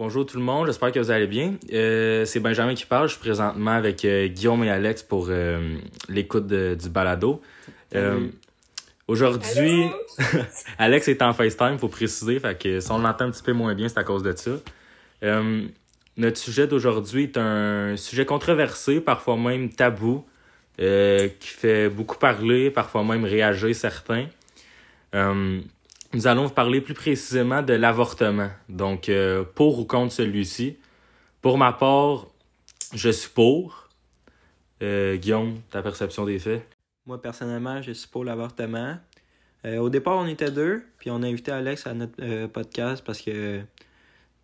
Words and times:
Bonjour 0.00 0.24
tout 0.24 0.38
le 0.38 0.42
monde, 0.42 0.64
j'espère 0.64 0.92
que 0.92 0.98
vous 0.98 1.10
allez 1.10 1.26
bien. 1.26 1.56
Euh, 1.74 2.24
c'est 2.24 2.40
Benjamin 2.40 2.74
qui 2.74 2.86
parle. 2.86 3.06
Je 3.06 3.12
suis 3.12 3.20
présentement 3.20 3.72
avec 3.72 4.02
euh, 4.06 4.28
Guillaume 4.28 4.64
et 4.64 4.70
Alex 4.70 5.02
pour 5.02 5.26
euh, 5.28 5.76
l'écoute 6.08 6.46
du 6.46 6.88
balado. 6.88 7.42
Aujourd'hui, 9.06 9.84
Alex 10.78 11.06
est 11.08 11.20
en 11.20 11.34
FaceTime, 11.34 11.76
faut 11.78 11.88
préciser. 11.88 12.40
Fait 12.40 12.58
que 12.58 12.80
si 12.80 12.90
on 12.90 12.96
l'entend 12.96 13.26
un 13.26 13.30
petit 13.30 13.42
peu 13.42 13.52
moins 13.52 13.74
bien, 13.74 13.90
c'est 13.90 13.98
à 13.98 14.02
cause 14.02 14.22
de 14.22 14.34
ça. 14.34 14.52
notre 16.16 16.38
sujet 16.38 16.66
d'aujourd'hui 16.66 17.24
est 17.24 17.36
un 17.36 17.94
sujet 17.98 18.24
controversé, 18.24 19.02
parfois 19.02 19.36
même 19.36 19.68
tabou, 19.68 20.24
qui 20.78 21.48
fait 21.48 21.90
beaucoup 21.90 22.16
parler, 22.16 22.70
parfois 22.70 23.04
même 23.04 23.26
réagir 23.26 23.76
certains. 23.76 24.28
Nous 26.12 26.26
allons 26.26 26.46
vous 26.46 26.52
parler 26.52 26.80
plus 26.80 26.94
précisément 26.94 27.62
de 27.62 27.72
l'avortement. 27.72 28.50
Donc, 28.68 29.08
euh, 29.08 29.44
pour 29.44 29.78
ou 29.78 29.84
contre 29.84 30.12
celui-ci. 30.12 30.76
Pour 31.40 31.56
ma 31.56 31.72
part, 31.72 32.26
je 32.92 33.10
suis 33.10 33.30
pour. 33.30 33.88
Euh, 34.82 35.16
Guillaume, 35.16 35.60
ta 35.70 35.82
perception 35.82 36.24
des 36.24 36.40
faits? 36.40 36.66
Moi, 37.06 37.22
personnellement, 37.22 37.80
je 37.80 37.92
suis 37.92 38.08
pour 38.08 38.24
l'avortement. 38.24 38.98
Euh, 39.64 39.76
au 39.76 39.88
départ, 39.88 40.16
on 40.16 40.26
était 40.26 40.50
deux, 40.50 40.82
puis 40.98 41.12
on 41.12 41.22
a 41.22 41.28
invité 41.28 41.52
Alex 41.52 41.86
à 41.86 41.94
notre 41.94 42.46
podcast 42.46 43.04
parce 43.04 43.20
que, 43.20 43.60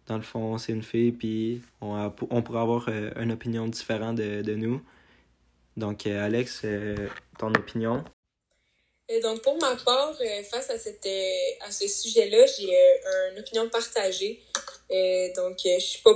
dans 0.06 0.16
le 0.16 0.22
fond, 0.22 0.58
c'est 0.58 0.72
une 0.72 0.84
fille, 0.84 1.10
puis 1.10 1.62
on, 1.80 2.12
on 2.30 2.42
pourrait 2.42 2.60
avoir 2.60 2.88
une 3.16 3.32
opinion 3.32 3.66
différente 3.66 4.16
de, 4.16 4.42
de 4.42 4.54
nous. 4.54 4.80
Donc, 5.76 6.06
Alex, 6.06 6.64
ton 7.38 7.48
opinion? 7.48 8.04
Et 9.08 9.20
donc, 9.20 9.40
pour 9.42 9.56
ma 9.60 9.76
part, 9.76 10.14
euh, 10.20 10.42
face 10.50 10.68
à, 10.68 10.78
cette, 10.78 11.06
euh, 11.06 11.66
à 11.66 11.70
ce 11.70 11.86
sujet-là, 11.86 12.44
j'ai 12.58 12.74
euh, 12.74 13.32
une 13.32 13.38
opinion 13.38 13.68
partagée. 13.68 14.42
donc, 15.36 15.58
je 15.64 15.78
suis 15.78 16.02
pas, 16.02 16.10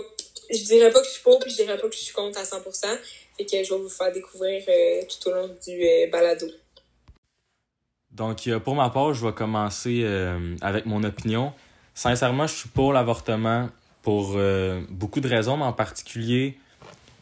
je 0.51 0.65
dirais 0.65 0.91
pas 0.91 1.01
que 1.01 1.07
je 1.07 1.13
suis 1.13 1.23
pour, 1.23 1.39
puis 1.39 1.51
je 1.51 1.57
dirais 1.57 1.79
pas 1.79 1.89
que 1.89 1.95
je 1.95 2.01
suis 2.01 2.15
contre 2.15 2.39
à 2.39 2.43
100%. 2.43 2.99
Fait 3.37 3.47
que 3.47 3.63
je 3.63 3.73
vais 3.73 3.81
vous 3.81 3.89
faire 3.89 4.13
découvrir 4.13 4.65
tout 5.09 5.29
au 5.29 5.33
long 5.33 5.49
du 5.65 6.11
balado. 6.11 6.49
Donc, 8.11 8.49
pour 8.65 8.75
ma 8.75 8.91
part, 8.91 9.15
je 9.15 9.25
vais 9.25 9.33
commencer 9.33 10.05
avec 10.61 10.85
mon 10.85 11.05
opinion. 11.05 11.53
Sincèrement, 11.95 12.49
je 12.49 12.55
suis 12.55 12.69
pour 12.69 12.93
l'avortement 12.93 13.71
pour 14.03 14.37
beaucoup 14.89 15.21
de 15.21 15.29
raisons, 15.29 15.57
mais 15.57 15.65
en 15.65 15.73
particulier, 15.73 16.59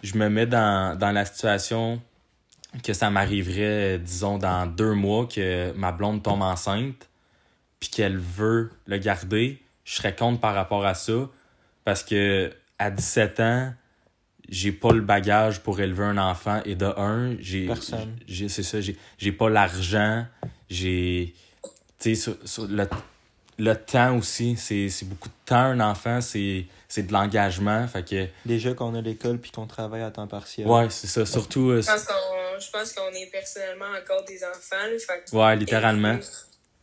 je 0.03 0.17
me 0.17 0.29
mets 0.29 0.47
dans, 0.47 0.99
dans 0.99 1.13
la 1.13 1.25
situation 1.25 2.01
que 2.83 2.93
ça 2.93 3.11
m'arriverait, 3.11 3.99
disons, 3.99 4.39
dans 4.39 4.67
deux 4.67 4.95
mois, 4.95 5.27
que 5.27 5.73
ma 5.73 5.93
blonde 5.93 6.23
tombe 6.23 6.43
enceinte, 6.43 7.09
puis 7.81 7.89
qu'elle 7.89 8.19
veut 8.19 8.71
le 8.87 8.99
garder, 8.99 9.63
je 9.85 9.97
serais 9.97 10.15
contre 10.15 10.41
par 10.41 10.55
rapport 10.55 10.85
à 10.85 10.95
ça, 10.95 11.29
parce 11.85 12.03
que 12.03 12.53
à 12.79 12.91
17 12.91 13.41
ans, 13.41 13.73
j'ai 14.49 14.73
pas 14.73 14.93
le 14.93 15.01
bagage 15.01 15.61
pour 15.61 15.81
élever 15.81 16.05
un 16.05 16.19
enfant, 16.19 16.61
et 16.65 16.75
de 16.75 16.87
un, 16.87 17.37
j'ai... 17.41 17.67
Personne. 17.67 18.17
C'est 18.29 18.63
ça, 18.63 18.79
j'ai 18.81 19.33
pas 19.33 19.49
l'argent, 19.49 20.27
j'ai... 20.69 21.35
Tu 21.99 22.15
sais, 22.15 22.33
le, 22.69 22.87
le 23.59 23.75
temps 23.75 24.17
aussi, 24.17 24.57
c'est 24.57 25.05
beaucoup 25.05 25.29
de 25.29 25.35
temps, 25.45 25.57
un 25.57 25.81
enfant, 25.81 26.21
c'est 26.21 26.67
de 26.97 27.13
l'engagement, 27.13 27.87
fait 27.89 28.09
que... 28.09 28.29
Déjà 28.47 28.73
qu'on 28.75 28.95
a 28.95 29.01
l'école 29.01 29.39
puis 29.39 29.51
qu'on 29.51 29.67
travaille 29.67 30.03
à 30.03 30.11
temps 30.11 30.27
partiel. 30.27 30.67
Ouais, 30.67 30.89
c'est 30.91 31.09
ça, 31.09 31.27
surtout... 31.27 31.71
Euh, 31.71 31.83
je 32.59 32.71
pense 32.71 32.93
qu'on 32.93 33.11
est 33.11 33.31
personnellement 33.31 33.87
encore 34.01 34.25
des 34.25 34.43
enfants. 34.45 34.77
fait 34.99 35.37
ouais, 35.37 35.57
littéralement. 35.57 36.19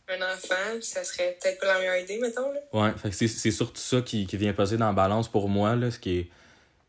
Un 0.08 0.22
enfant, 0.22 0.80
ça 0.80 1.02
serait 1.02 1.36
peut-être 1.42 1.60
pas 1.60 1.66
la 1.66 1.78
meilleure 1.80 1.96
idée, 1.96 2.18
mettons. 2.20 2.52
Là. 2.52 2.60
Ouais, 2.72 2.92
fait 2.96 3.10
c'est, 3.10 3.26
c'est 3.26 3.50
surtout 3.50 3.80
ça 3.80 4.00
qui, 4.02 4.26
qui 4.26 4.36
vient 4.36 4.52
passer 4.52 4.76
dans 4.76 4.86
la 4.86 4.92
balance 4.92 5.28
pour 5.28 5.48
moi. 5.48 5.74
Là, 5.74 5.90
ce 5.90 5.98
qui 5.98 6.18
est, 6.18 6.30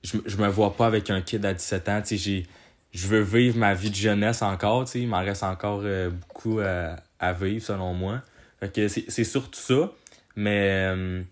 je, 0.03 0.17
je 0.23 0.37
me 0.37 0.47
vois 0.47 0.75
pas 0.75 0.85
avec 0.85 1.09
un 1.09 1.21
kid 1.21 1.43
à 1.43 1.53
17 1.53 1.89
ans. 1.89 2.01
J'ai, 2.05 2.45
je 2.91 3.07
veux 3.07 3.21
vivre 3.21 3.57
ma 3.57 3.73
vie 3.73 3.89
de 3.89 3.95
jeunesse 3.95 4.43
encore. 4.43 4.85
Il 4.93 5.07
m'en 5.07 5.23
reste 5.23 5.41
encore 5.41 5.81
euh, 5.83 6.11
beaucoup 6.11 6.59
à, 6.59 7.33
vivre, 7.33 7.65
selon 7.65 7.93
moi. 7.93 8.21
Fait 8.59 8.71
que 8.71 8.87
c'est 8.87 9.23
surtout 9.23 9.59
ça. 9.59 9.91
Mais. 10.35 10.85
Euh, 10.87 11.23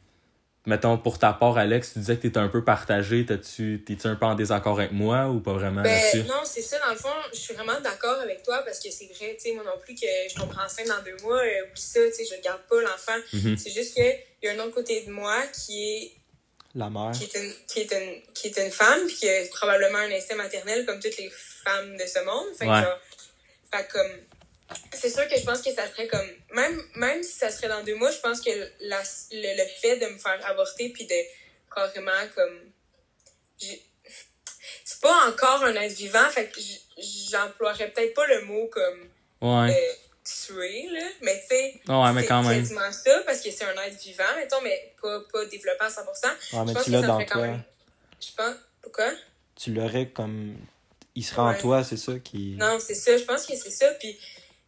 mettons, 0.65 0.97
pour 0.97 1.19
ta 1.19 1.33
part, 1.33 1.57
Alex, 1.57 1.93
tu 1.93 1.99
disais 1.99 2.15
que 2.15 2.21
tu 2.21 2.27
étais 2.27 2.39
un 2.39 2.47
peu 2.47 2.63
partagé. 2.63 3.25
T'es-tu 3.25 3.83
un 4.05 4.15
peu 4.15 4.25
en 4.25 4.35
désaccord 4.35 4.79
avec 4.79 4.91
moi 4.91 5.27
ou 5.27 5.39
pas 5.39 5.53
vraiment 5.53 5.81
ben, 5.81 6.25
Non, 6.27 6.41
c'est 6.43 6.61
ça. 6.61 6.77
Dans 6.79 6.91
le 6.91 6.97
fond, 6.97 7.09
je 7.33 7.39
suis 7.39 7.53
vraiment 7.53 7.79
d'accord 7.81 8.19
avec 8.21 8.43
toi 8.43 8.61
parce 8.65 8.79
que 8.79 8.89
c'est 8.91 9.05
vrai, 9.05 9.35
tu 9.37 9.49
sais, 9.49 9.55
moi 9.55 9.63
non 9.63 9.79
plus, 9.81 9.95
que 9.95 10.07
je 10.29 10.35
tombe 10.35 10.51
enceinte 10.51 10.87
dans 10.87 11.01
deux 11.03 11.17
mois, 11.23 11.39
euh, 11.39 11.65
ou 11.65 11.75
ça, 11.75 11.99
tu 12.07 12.25
sais, 12.25 12.35
je 12.35 12.41
garde 12.41 12.61
pas 12.69 12.81
l'enfant. 12.81 13.19
Mm-hmm. 13.33 13.57
C'est 13.57 13.71
juste 13.71 13.93
qu'il 13.93 14.17
y 14.43 14.47
a 14.47 14.53
un 14.53 14.59
autre 14.59 14.75
côté 14.75 15.01
de 15.05 15.11
moi 15.11 15.43
qui 15.47 15.83
est. 15.83 16.11
La 16.73 16.89
mère. 16.89 17.11
Qui 17.11 17.23
est 17.23 17.35
une, 17.35 17.53
qui 17.67 17.79
est 17.79 17.91
une, 17.91 18.33
qui 18.33 18.47
est 18.47 18.65
une 18.65 18.71
femme, 18.71 19.05
puis 19.07 19.15
qui 19.15 19.29
a 19.29 19.45
probablement 19.51 19.99
un 19.99 20.11
instinct 20.11 20.35
maternel 20.35 20.85
comme 20.85 20.99
toutes 20.99 21.17
les 21.17 21.29
femmes 21.29 21.95
de 21.95 22.05
ce 22.05 22.23
monde. 22.25 22.53
Fait 22.57 22.65
que, 22.65 22.71
genre, 22.71 22.99
fait 23.71 23.87
comme 23.91 24.11
c'est 24.93 25.09
sûr 25.09 25.27
que 25.27 25.37
je 25.37 25.43
pense 25.43 25.61
que 25.61 25.71
ça 25.71 25.87
serait 25.87 26.07
comme 26.07 26.27
même 26.53 26.81
même 26.95 27.21
si 27.23 27.33
ça 27.33 27.51
serait 27.51 27.67
dans 27.67 27.83
deux 27.83 27.95
mois 27.95 28.11
je 28.11 28.19
pense 28.19 28.41
que 28.41 28.49
la, 28.81 29.01
le, 29.31 29.57
le, 29.57 29.65
fait 29.79 29.97
de 29.97 30.07
me 30.07 30.17
faire 30.17 30.39
avorter 30.47 30.89
puis 30.89 31.05
de 31.05 31.15
carrément 31.73 32.11
comme 32.35 32.59
c'est 33.57 35.01
pas 35.01 35.27
encore 35.29 35.63
un 35.63 35.75
être 35.75 35.93
vivant 35.93 36.29
fait 36.29 36.49
que 36.49 36.59
j'emploierais 36.97 37.91
peut-être 37.91 38.13
pas 38.13 38.27
le 38.27 38.45
mot 38.45 38.67
comme 38.67 39.09
ouais. 39.41 39.71
euh, 39.71 39.93
tuer 40.23 40.87
là 40.91 41.07
mais 41.21 41.39
tu 41.41 41.47
sais 41.47 41.81
ouais, 41.87 42.13
mais 42.13 42.25
quand 42.25 42.43
même. 42.43 42.61
quasiment 42.61 42.91
ça 42.91 43.21
parce 43.25 43.41
que 43.41 43.51
c'est 43.51 43.65
un 43.65 43.81
être 43.83 44.01
vivant 44.01 44.23
mettons 44.35 44.61
mais 44.61 44.95
pas 45.01 45.19
pas 45.31 45.45
développé 45.45 45.83
à 45.83 45.89
100% 45.89 45.93
ouais, 45.93 46.65
mais 46.65 46.67
je 46.69 46.73
pense 46.73 46.83
tu 46.85 46.91
l'as 46.91 47.01
dans 47.01 47.23
toi. 47.23 47.41
même... 47.41 47.63
je 48.19 48.35
pense 48.35 48.55
pourquoi? 48.81 49.11
Tu 49.55 49.73
l'aurais 49.73 50.09
comme 50.09 50.57
il 51.13 51.23
serait 51.23 51.41
en 51.41 51.57
toi 51.57 51.83
c'est 51.83 51.97
ça 51.97 52.13
qui 52.19 52.55
non 52.57 52.79
c'est 52.79 52.95
ça 52.95 53.15
je 53.17 53.23
pense 53.23 53.45
que 53.45 53.55
c'est 53.55 53.71
ça 53.71 53.87
puis 53.99 54.17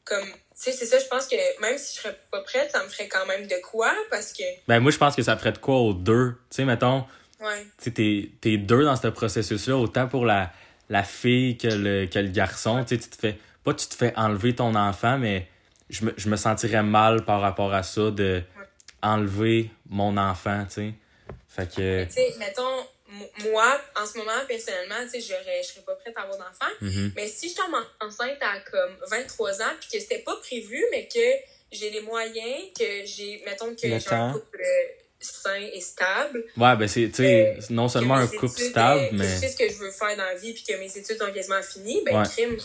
comme 0.08 0.26
tu 0.26 0.36
sais 0.56 0.72
c'est 0.72 0.86
ça 0.86 0.98
je 1.00 1.06
pense 1.06 1.28
que 1.28 1.36
même 1.62 1.78
si 1.78 1.96
je 1.96 2.02
serais 2.02 2.18
pas 2.32 2.42
prête 2.42 2.72
ça 2.72 2.84
me 2.84 2.90
ferait 2.90 3.08
quand 3.08 3.26
même 3.26 3.48
de 3.48 3.56
quoi 3.64 3.94
parce 4.10 4.34
que 4.34 4.44
ben 4.68 4.80
moi 4.80 4.92
je 4.92 4.98
pense 4.98 5.16
que 5.16 5.22
ça 5.22 5.38
ferait 5.38 5.52
de 5.52 5.58
quoi 5.58 5.78
aux 5.78 5.94
deux. 5.94 6.36
Tu 6.50 6.58
sais 6.58 6.66
mettons 6.66 7.06
ouais. 7.42 7.66
tu 7.82 7.94
t'es 7.94 8.32
es 8.44 8.58
deux 8.58 8.84
dans 8.84 8.96
ce 8.96 9.08
processus 9.08 9.68
là 9.68 9.78
autant 9.78 10.08
pour 10.08 10.26
la 10.26 10.52
la 10.90 11.04
fille 11.04 11.58
que 11.58 11.68
le 11.68 12.06
que 12.08 12.20
le 12.20 12.30
garçon 12.30 12.84
tu 12.84 12.96
sais 12.96 13.02
tu 13.02 13.10
te 13.10 13.16
fais 13.16 13.38
pas 13.64 13.74
tu 13.74 13.88
te 13.88 13.96
fais 13.96 14.14
enlever 14.16 14.56
ton 14.56 14.74
enfant 14.76 15.18
mais 15.18 15.48
je 15.90 16.06
me, 16.06 16.14
je 16.18 16.30
me 16.30 16.36
sentirais 16.36 16.84
mal 16.84 17.24
par 17.26 17.42
rapport 17.42 17.74
à 17.74 17.84
ça 17.84 18.12
de 18.12 18.42
enlever 19.02 19.70
mon 19.90 20.18
enfant 20.18 20.66
tu 20.66 20.74
sais. 20.74 20.94
Fait 21.50 21.70
que 21.70 22.06
tu 22.06 22.12
sais 22.12 22.36
mettons 22.40 22.86
moi, 23.10 23.82
en 23.96 24.06
ce 24.06 24.18
moment, 24.18 24.46
personnellement, 24.48 25.04
tu 25.04 25.22
sais, 25.22 25.22
je 25.22 25.68
serais 25.68 25.82
pas 25.86 25.96
prête 25.96 26.16
à 26.18 26.22
avoir 26.22 26.38
d'enfant. 26.38 26.72
Mm-hmm. 26.82 27.12
Mais 27.16 27.28
si 27.28 27.50
je 27.50 27.56
tombe 27.56 27.76
enceinte 28.02 28.38
à 28.42 28.60
comme 28.70 28.98
23 29.10 29.62
ans, 29.62 29.76
puis 29.80 29.90
que 29.94 30.00
c'était 30.00 30.20
pas 30.20 30.36
prévu, 30.38 30.84
mais 30.92 31.08
que 31.08 31.20
j'ai 31.72 31.90
les 31.90 32.02
moyens, 32.02 32.64
que 32.78 33.06
j'ai, 33.06 33.42
mettons 33.46 33.74
que 33.74 33.82
j'ai 33.82 34.14
un 34.14 34.34
couple 34.34 34.62
euh, 34.62 34.88
sain 35.20 35.56
et 35.74 35.82
stable. 35.82 36.44
Ouais, 36.58 36.76
ben 36.76 36.88
c'est, 36.88 37.10
tu 37.10 37.24
sais, 37.24 37.58
euh, 37.58 37.62
non 37.70 37.88
seulement 37.88 38.16
un 38.16 38.28
couple 38.28 38.60
stable, 38.60 39.02
euh, 39.02 39.10
mais. 39.14 39.28
je 39.28 39.40
sais 39.40 39.50
ce 39.50 39.58
que 39.58 39.70
je 39.70 39.78
veux 39.78 39.92
faire 39.92 40.16
dans 40.18 40.24
la 40.24 40.36
vie, 40.36 40.54
puis 40.54 40.64
que 40.64 40.78
mes 40.78 40.98
études 40.98 41.18
sont 41.18 41.32
quasiment 41.32 41.62
finies, 41.62 42.04
ben, 42.06 42.24
crime. 42.24 42.58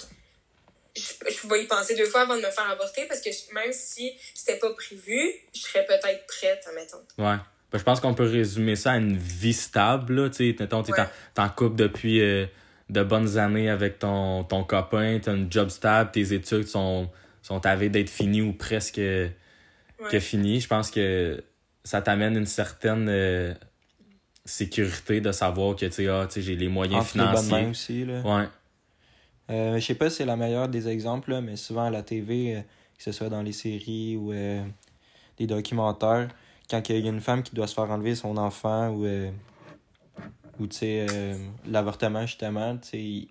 Je, 0.95 1.03
je 1.03 1.49
vais 1.49 1.63
y 1.63 1.67
penser 1.67 1.95
deux 1.95 2.05
fois 2.05 2.23
avant 2.23 2.37
de 2.37 2.43
me 2.43 2.51
faire 2.51 2.69
avorter 2.69 3.07
parce 3.07 3.23
que 3.23 3.31
même 3.55 3.73
si 3.73 4.13
c'était 4.35 4.59
pas 4.59 4.71
prévu, 4.75 5.33
je 5.55 5.61
serais 5.61 5.87
peut-être 5.87 6.27
prête, 6.27 6.69
mettons. 6.75 7.03
Ouais. 7.17 7.37
Ben, 7.73 7.79
je 7.79 7.85
pense 7.85 8.01
qu'on 8.01 8.13
peut 8.13 8.29
résumer 8.29 8.77
ça 8.77 8.93
à 8.93 8.97
une 8.99 9.17
vie 9.17 9.55
stable. 9.55 10.31
Tu 10.31 10.51
sais, 10.51 10.55
t'es 10.55 10.75
en 11.41 11.49
couple 11.49 11.77
depuis 11.77 12.21
euh, 12.21 12.45
de 12.91 13.03
bonnes 13.03 13.39
années 13.39 13.71
avec 13.71 13.99
ton, 13.99 14.45
ton 14.45 14.63
copain, 14.63 15.19
t'as 15.23 15.35
une 15.35 15.51
job 15.51 15.71
stable, 15.71 16.11
tes 16.11 16.35
études 16.35 16.67
sont, 16.67 17.09
sont 17.41 17.65
avées 17.65 17.89
d'être 17.89 18.11
finies 18.11 18.43
ou 18.43 18.53
presque 18.53 19.01
que 19.01 20.21
finies. 20.21 20.61
Je 20.61 20.69
pense 20.69 20.91
que 20.91 21.43
ça 21.83 22.03
t'amène 22.03 22.37
une 22.37 22.47
certaine 22.47 23.09
euh, 23.09 23.55
sécurité 24.45 25.23
de 25.23 25.33
savoir 25.33 25.75
que 25.75 25.87
ah, 26.11 26.29
j'ai 26.37 26.57
les 26.57 26.69
moyens 26.69 27.07
financiers. 27.07 27.67
aussi, 27.67 28.05
là. 28.05 28.21
Ouais. 28.21 28.49
Euh, 29.51 29.79
je 29.79 29.85
sais 29.85 29.95
pas 29.95 30.11
si 30.11 30.17
c'est 30.17 30.27
la 30.27 30.37
meilleure 30.37 30.69
des 30.69 30.89
exemples, 30.89 31.31
là, 31.31 31.41
mais 31.41 31.57
souvent 31.57 31.85
à 31.85 31.91
la 31.91 32.03
TV, 32.03 32.63
que 32.99 33.03
ce 33.03 33.13
soit 33.13 33.31
dans 33.31 33.43
les 33.43 33.53
séries 33.53 34.17
ou 34.17 34.33
les 34.33 35.47
documentaires, 35.47 36.29
quand 36.73 36.89
il 36.89 37.05
y 37.05 37.07
a 37.07 37.11
une 37.11 37.21
femme 37.21 37.43
qui 37.43 37.55
doit 37.55 37.67
se 37.67 37.75
faire 37.75 37.91
enlever 37.91 38.15
son 38.15 38.37
enfant 38.39 38.89
ou, 38.89 39.05
euh, 39.05 39.31
ou 40.59 40.67
tu 40.67 40.77
sais, 40.77 41.07
euh, 41.11 41.37
l'avortement, 41.67 42.23
justement, 42.23 42.77
tu 42.79 42.89
sais, 42.89 43.29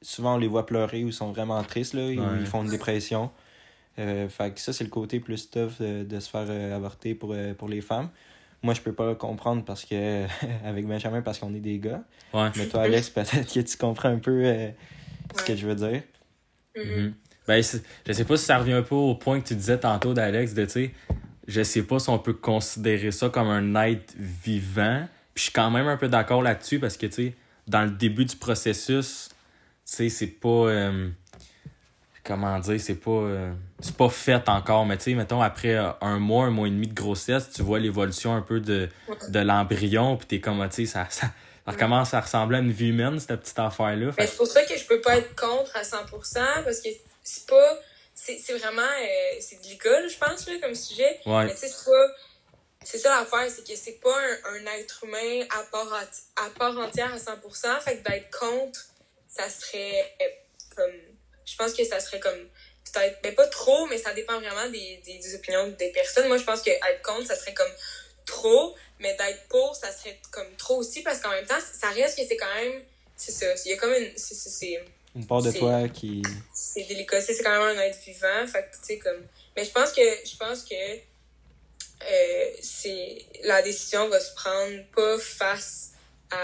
souvent 0.00 0.36
on 0.36 0.38
les 0.38 0.48
voit 0.48 0.64
pleurer 0.64 1.04
ou 1.04 1.12
sont 1.12 1.30
vraiment 1.30 1.62
tristes, 1.62 1.92
là, 1.92 2.10
ils 2.10 2.46
font 2.46 2.64
une 2.64 2.70
dépression. 2.70 3.30
Euh, 3.98 4.28
fait 4.28 4.54
que 4.54 4.60
ça, 4.60 4.72
c'est 4.72 4.84
le 4.84 4.90
côté 4.90 5.20
plus 5.20 5.50
tough 5.50 5.80
de, 5.80 6.20
se 6.20 6.30
faire 6.30 6.50
avorter 6.74 7.14
pour, 7.14 7.36
pour 7.58 7.68
les 7.68 7.80
femmes. 7.80 8.08
Moi, 8.62 8.74
je 8.74 8.80
peux 8.80 8.92
pas 8.92 9.06
le 9.06 9.14
comprendre 9.14 9.64
parce 9.64 9.84
que, 9.84 10.24
avec 10.64 10.86
Benjamin, 10.86 11.20
parce 11.20 11.38
qu'on 11.38 11.54
est 11.54 11.60
des 11.60 11.78
gars. 11.78 12.02
Mais 12.56 12.66
toi, 12.68 12.82
Alex, 12.82 13.10
peut-être 13.10 13.52
que 13.52 13.60
tu 13.60 13.76
comprends 13.76 14.08
un 14.08 14.18
peu 14.18 14.44
ce 15.36 15.42
que 15.44 15.54
je 15.54 15.66
veux 15.66 15.74
dire. 15.74 16.02
Mm-hmm. 16.74 17.12
Ben, 17.46 17.62
je 17.62 18.12
sais 18.12 18.24
pas 18.24 18.36
si 18.36 18.44
ça 18.44 18.58
revient 18.58 18.74
un 18.74 18.82
peu 18.82 18.94
au 18.94 19.14
point 19.14 19.40
que 19.40 19.48
tu 19.48 19.54
disais 19.54 19.78
tantôt 19.78 20.14
d'Alex, 20.14 20.54
de, 20.54 20.64
tu 20.64 20.70
sais, 20.70 20.94
je 21.48 21.62
sais 21.62 21.82
pas 21.82 21.98
si 21.98 22.10
on 22.10 22.18
peut 22.18 22.34
considérer 22.34 23.10
ça 23.10 23.30
comme 23.30 23.48
un 23.48 23.74
être 23.86 24.14
vivant. 24.16 25.08
Puis 25.34 25.40
je 25.40 25.42
suis 25.44 25.52
quand 25.52 25.70
même 25.70 25.88
un 25.88 25.96
peu 25.96 26.08
d'accord 26.08 26.42
là-dessus 26.42 26.78
parce 26.78 26.96
que, 26.96 27.06
tu 27.06 27.12
sais, 27.12 27.34
dans 27.66 27.82
le 27.84 27.90
début 27.90 28.24
du 28.26 28.36
processus, 28.36 29.30
tu 29.30 29.34
sais, 29.84 30.08
c'est 30.10 30.26
pas. 30.26 30.48
euh, 30.48 31.08
comment 32.24 32.58
dire, 32.58 32.80
c'est 32.80 32.94
pas. 32.96 33.10
euh, 33.10 33.52
c'est 33.80 33.96
pas 33.96 34.08
fait 34.08 34.48
encore, 34.48 34.84
mais 34.86 34.96
tu 34.98 35.04
sais, 35.04 35.14
mettons, 35.14 35.40
après 35.40 35.74
euh, 35.74 35.90
un 36.00 36.18
mois, 36.18 36.46
un 36.46 36.50
mois 36.50 36.66
et 36.66 36.70
demi 36.70 36.86
de 36.88 36.94
grossesse, 36.94 37.50
tu 37.50 37.62
vois 37.62 37.78
l'évolution 37.78 38.34
un 38.34 38.42
peu 38.42 38.60
de, 38.60 38.88
de 39.28 39.38
l'embryon, 39.38 40.16
puis 40.16 40.26
t'es 40.26 40.40
comme, 40.40 40.60
ah, 40.60 40.68
tu 40.68 40.84
sais, 40.84 40.92
ça, 40.92 41.06
ça, 41.08 41.30
ça 41.66 41.74
commence 41.74 42.12
à 42.12 42.20
ressembler 42.20 42.58
à 42.58 42.60
une 42.60 42.72
vie 42.72 42.88
humaine, 42.88 43.18
cette 43.20 43.40
petite 43.40 43.58
affaire-là. 43.58 44.12
Fait 44.12 44.26
c'est 44.26 44.36
pour 44.36 44.46
ça 44.46 44.62
que 44.64 44.76
je 44.76 44.84
peux 44.84 45.00
pas 45.00 45.16
être 45.18 45.34
contre 45.36 45.76
à 45.76 45.82
100% 45.82 46.64
parce 46.64 46.80
que 46.80 46.88
c'est 47.22 47.46
pas. 47.46 47.78
C'est 48.36 48.58
vraiment. 48.58 48.82
euh, 48.82 49.38
c'est 49.40 49.60
délicat, 49.62 50.00
là, 50.00 50.08
je 50.08 50.16
pense, 50.18 50.46
là, 50.46 50.54
comme 50.60 50.74
sujet. 50.74 51.20
Ouais. 51.24 51.46
Mais 51.46 51.54
tu 51.54 51.60
sais, 51.60 51.68
c'est 51.68 51.84
pas. 51.84 52.06
C'est 52.84 52.98
ça 52.98 53.10
l'affaire, 53.20 53.50
c'est 53.50 53.66
que 53.66 53.76
c'est 53.76 54.00
pas 54.00 54.16
un, 54.16 54.54
un 54.54 54.66
être 54.78 55.04
humain 55.04 55.46
à 55.50 55.62
part, 55.64 55.92
à 56.36 56.50
part 56.58 56.78
entière 56.78 57.12
à 57.12 57.16
100%. 57.18 57.80
Fait 57.80 57.98
que 57.98 58.08
d'être 58.08 58.30
contre, 58.38 58.80
ça 59.28 59.48
serait 59.50 60.14
euh, 60.22 60.24
comme. 60.76 60.94
Je 61.44 61.56
pense 61.56 61.72
que 61.74 61.84
ça 61.84 62.00
serait 62.00 62.20
comme. 62.20 62.48
Peut-être. 62.92 63.18
Mais 63.22 63.32
pas 63.32 63.46
trop, 63.48 63.86
mais 63.86 63.98
ça 63.98 64.14
dépend 64.14 64.38
vraiment 64.40 64.68
des, 64.70 64.98
des, 65.04 65.18
des 65.18 65.34
opinions 65.34 65.68
des 65.68 65.90
personnes. 65.90 66.28
Moi, 66.28 66.38
je 66.38 66.44
pense 66.44 66.62
que 66.62 66.70
être 66.70 67.02
contre, 67.02 67.26
ça 67.26 67.36
serait 67.36 67.54
comme 67.54 67.72
trop. 68.24 68.74
Mais 69.00 69.14
d'être 69.16 69.46
pour, 69.48 69.76
ça 69.76 69.92
serait 69.92 70.18
comme 70.32 70.56
trop 70.56 70.76
aussi 70.76 71.02
parce 71.02 71.20
qu'en 71.20 71.30
même 71.30 71.46
temps, 71.46 71.60
ça 71.60 71.90
reste 71.90 72.18
que 72.18 72.26
c'est 72.26 72.36
quand 72.36 72.54
même. 72.54 72.82
C'est 73.16 73.32
ça. 73.32 73.46
Il 73.64 73.70
y 73.72 73.74
a 73.74 73.76
comme 73.76 73.92
une. 73.92 74.16
c'est 74.16 74.80
Une 75.16 75.26
part 75.26 75.42
de 75.42 75.50
toi 75.52 75.88
qui. 75.88 76.22
c'est 76.54 76.84
délicat. 76.84 77.20
C'est 77.20 77.34
c'est 77.34 77.42
quand 77.42 77.50
même 77.66 77.76
un 77.76 77.80
être 77.82 77.98
vivant. 78.04 78.46
Fait 78.46 78.62
que, 78.70 78.76
tu 78.76 78.84
sais, 78.84 78.98
comme. 78.98 79.22
Mais 79.56 79.64
je 79.64 79.70
pense 79.70 79.92
que, 79.92 80.00
je 80.00 80.36
pense 80.36 80.62
que, 80.64 80.74
euh, 80.74 82.44
c'est, 82.62 83.24
la 83.44 83.62
décision 83.62 84.08
va 84.08 84.20
se 84.20 84.34
prendre 84.34 84.84
pas 84.94 85.18
face 85.18 85.92
à, 86.30 86.36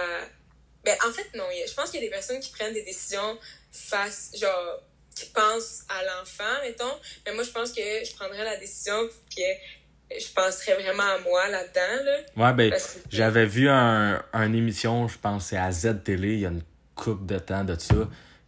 ben, 0.85 0.97
en 1.09 1.13
fait, 1.13 1.27
non. 1.37 1.45
il 1.53 1.61
y 1.61 1.63
a- 1.63 1.67
Je 1.67 1.75
pense 1.75 1.91
qu'il 1.91 2.01
y 2.01 2.05
a 2.05 2.07
des 2.07 2.11
personnes 2.13 2.41
qui 2.41 2.51
prennent 2.51 2.75
des 2.75 2.83
décisions 2.83 3.39
face, 3.71 4.33
genre, 4.39 4.83
qui 5.15 5.27
pensent 5.27 5.83
à 5.89 6.03
l'enfant, 6.05 6.61
mettons. 6.65 6.99
Mais 7.27 7.33
moi, 7.35 7.45
je 7.45 7.51
pense 7.51 7.71
que 7.73 7.81
je 7.81 8.15
prendrais 8.17 8.45
la 8.45 8.57
décision 8.57 8.97
puis 9.31 9.45
que 9.45 10.19
je 10.21 10.27
penserais 10.35 10.75
vraiment 10.75 11.05
à 11.05 11.19
moi 11.19 11.49
là-dedans, 11.49 12.05
là. 12.05 12.19
Ouais, 12.37 12.53
ben, 12.57 12.71
que- 12.73 12.77
j'avais 13.11 13.47
vu 13.47 13.69
un, 13.69 14.25
un 14.33 14.53
émission, 14.53 15.07
je 15.07 15.19
pense, 15.19 15.47
c'est 15.47 15.57
à 15.57 15.71
Z 15.71 16.03
Télé, 16.05 16.35
il 16.35 16.41
y 16.41 16.47
a 16.47 16.51
une 16.51 16.63
couple 16.97 17.27
de 17.27 17.39
temps 17.39 17.63
de 17.65 17.79
ça. 17.79 17.95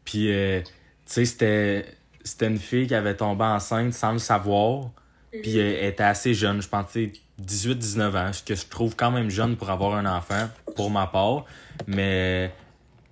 Puis, 0.06 0.32
euh, 0.32 0.62
tu 0.62 0.72
sais, 1.04 1.24
c'était, 1.26 1.84
c'était 2.24 2.46
une 2.46 2.58
fille 2.58 2.86
qui 2.86 2.94
avait 2.94 3.14
tombé 3.14 3.44
enceinte 3.44 3.92
sans 3.92 4.12
le 4.12 4.18
savoir. 4.18 4.90
Puis, 5.30 5.58
euh, 5.58 5.76
elle 5.80 5.88
était 5.88 6.04
assez 6.04 6.32
jeune, 6.32 6.62
je 6.62 6.68
pense, 6.68 6.90
tu 6.92 7.12
sais, 7.12 7.12
18-19 7.42 8.16
ans, 8.16 8.32
ce 8.32 8.42
que 8.42 8.54
je 8.54 8.64
trouve 8.66 8.96
quand 8.96 9.10
même 9.10 9.28
jeune 9.28 9.56
pour 9.56 9.68
avoir 9.68 9.96
un 9.96 10.06
enfant, 10.06 10.48
pour 10.74 10.90
ma 10.90 11.06
part. 11.06 11.44
Mais, 11.86 12.50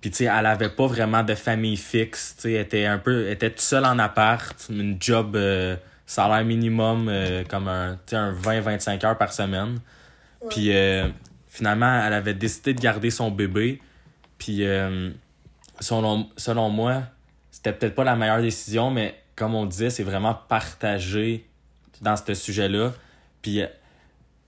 puis, 0.01 0.09
tu 0.09 0.17
sais, 0.17 0.23
elle 0.23 0.47
avait 0.47 0.69
pas 0.69 0.87
vraiment 0.87 1.21
de 1.21 1.35
famille 1.35 1.77
fixe. 1.77 2.33
Tu 2.35 2.41
sais, 2.41 2.51
elle 2.53 2.61
était 2.61 2.85
un 2.85 2.97
peu, 2.97 3.27
elle 3.27 3.33
était 3.33 3.51
toute 3.51 3.59
seule 3.59 3.85
en 3.85 3.99
appart, 3.99 4.55
une 4.71 4.97
job 4.99 5.35
euh, 5.35 5.75
salaire 6.07 6.43
minimum, 6.43 7.11
comme 7.47 7.67
un, 7.67 7.99
un 8.11 8.33
20-25 8.33 9.05
heures 9.05 9.17
par 9.17 9.31
semaine. 9.31 9.77
Puis 10.49 10.71
finalement, 11.55 12.03
elle 12.05 12.13
avait 12.13 12.33
décidé 12.33 12.73
de 12.73 12.81
garder 12.81 13.09
son 13.09 13.31
bébé. 13.31 13.81
Puis 14.37 14.65
euh, 14.65 15.11
selon, 15.79 16.29
selon 16.37 16.69
moi, 16.69 17.03
c'était 17.51 17.73
peut-être 17.73 17.95
pas 17.95 18.03
la 18.03 18.15
meilleure 18.15 18.41
décision, 18.41 18.91
mais 18.91 19.15
comme 19.35 19.55
on 19.55 19.65
disait, 19.65 19.89
c'est 19.89 20.03
vraiment 20.03 20.33
partagé 20.33 21.47
dans 22.01 22.15
ce 22.15 22.33
sujet-là. 22.33 22.93
Puis 23.41 23.61
euh, 23.61 23.67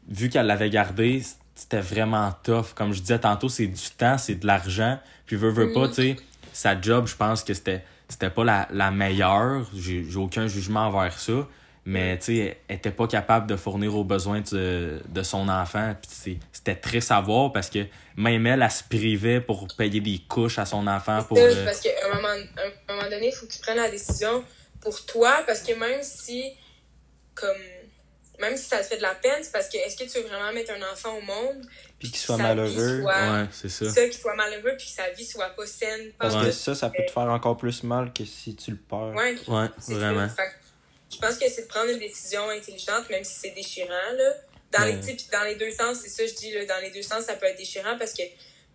vu 0.10 0.30
qu'elle 0.30 0.46
l'avait 0.46 0.70
gardé, 0.70 1.24
c'était 1.56 1.82
vraiment 1.82 2.32
tough. 2.44 2.74
Comme 2.76 2.94
je 2.94 3.02
disais 3.02 3.20
tantôt, 3.20 3.50
c'est 3.50 3.68
du 3.68 3.90
temps, 3.98 4.18
c'est 4.18 4.36
de 4.36 4.48
l'argent. 4.48 5.00
Puis 5.26 5.36
veut, 5.36 5.50
veut 5.50 5.74
pas, 5.74 5.88
tu 5.88 5.96
sais, 5.96 6.16
sa 6.54 6.80
job, 6.80 7.08
je 7.08 7.16
pense 7.16 7.44
que 7.44 7.54
c'était 7.54 7.84
c'était 8.10 8.30
pas 8.30 8.44
la, 8.46 8.68
la 8.72 8.92
meilleure. 8.92 9.66
J'ai 9.76 10.06
j'ai 10.10 10.18
aucun 10.18 10.48
jugement 10.48 10.88
envers 10.88 11.20
ça. 11.20 11.48
Mais, 11.90 12.18
tu 12.20 12.26
sais, 12.38 12.58
elle 12.68 12.76
était 12.76 12.92
pas 12.92 13.08
capable 13.08 13.48
de 13.48 13.56
fournir 13.56 13.96
aux 13.96 14.04
besoins 14.04 14.42
de, 14.42 15.00
de 15.08 15.24
son 15.24 15.48
enfant. 15.48 15.96
Puis 16.02 16.38
c'était 16.52 16.76
très 16.76 17.00
savoir 17.00 17.54
parce 17.54 17.70
que 17.70 17.86
même 18.18 18.46
elle, 18.46 18.62
elle 18.62 18.70
se 18.70 18.84
privait 18.84 19.40
pour 19.40 19.68
payer 19.78 20.02
des 20.02 20.20
couches 20.28 20.60
à 20.60 20.66
son 20.66 20.86
enfant. 20.86 21.24
Pour, 21.24 21.38
euh, 21.38 21.64
parce 21.64 21.80
qu'à 21.80 21.92
un 22.12 22.16
moment, 22.16 22.28
à 22.28 22.92
un 22.92 22.96
moment 22.98 23.10
donné, 23.10 23.28
il 23.30 23.32
faut 23.32 23.46
que 23.46 23.54
tu 23.54 23.60
prennes 23.60 23.78
la 23.78 23.90
décision 23.90 24.44
pour 24.82 25.06
toi, 25.06 25.44
parce 25.48 25.62
que 25.62 25.72
même 25.80 26.04
si, 26.04 26.52
comme, 27.34 27.56
même 28.42 28.58
si 28.58 28.66
ça 28.66 28.80
te 28.80 28.84
fait 28.84 28.98
de 28.98 29.02
la 29.02 29.16
peine, 29.16 29.42
c'est 29.42 29.54
parce 29.54 29.70
que 29.70 29.78
est-ce 29.78 29.96
que 29.96 30.04
tu 30.12 30.20
veux 30.22 30.28
vraiment 30.28 30.52
mettre 30.52 30.74
un 30.74 30.92
enfant 30.92 31.16
au 31.18 31.22
monde, 31.22 31.66
Puis 32.00 32.10
qu'il 32.10 32.18
soit 32.20 32.36
sa 32.36 32.44
malheureux. 32.44 33.00
soit- 33.02 33.32
Ouais, 33.34 33.46
c'est 33.52 33.70
ça. 33.70 33.90
ça, 33.90 34.04
qu'il 34.04 34.14
soit 34.20 34.36
malheureux, 34.36 34.74
puis 34.78 34.88
que 34.88 34.92
sa 34.92 35.10
vie 35.12 35.26
soit 35.26 35.50
pas 35.56 35.66
saine. 35.66 36.12
Parce 36.20 36.36
pas- 36.36 36.44
que 36.46 36.52
ça, 36.52 36.76
ça 36.76 36.90
peut 36.90 37.04
te 37.08 37.12
faire 37.12 37.24
encore 37.32 37.56
plus 37.56 37.82
mal 37.84 38.12
que 38.12 38.26
si 38.26 38.56
tu 38.58 38.72
le 38.72 38.78
perds. 38.78 39.14
Ouais, 39.16 39.70
vraiment. 39.88 40.28
ça. 40.28 40.36
Fait 40.36 40.50
que 40.50 40.67
je 41.14 41.18
pense 41.20 41.38
que 41.38 41.50
c'est 41.50 41.64
de 41.64 41.68
prendre 41.68 41.90
une 41.92 42.00
décision 42.00 42.50
intelligente, 42.50 43.10
même 43.10 43.24
si 43.24 43.34
c'est 43.40 43.52
déchirant, 43.52 44.12
là. 44.16 44.34
Dans, 44.78 44.84
les, 44.86 44.96
Ouais. 44.96 45.18
dans 45.32 45.44
les 45.44 45.56
deux 45.56 45.72
sens, 45.72 46.00
c'est 46.04 46.10
ça, 46.10 46.26
je 46.28 46.34
dis, 46.34 46.52
là, 46.52 46.66
dans 46.66 46.82
les 46.82 46.92
deux 46.92 47.02
sens, 47.02 47.24
ça 47.24 47.36
peut 47.36 47.46
être 47.46 47.58
déchirant 47.58 47.98
parce 47.98 48.12
que 48.14 48.24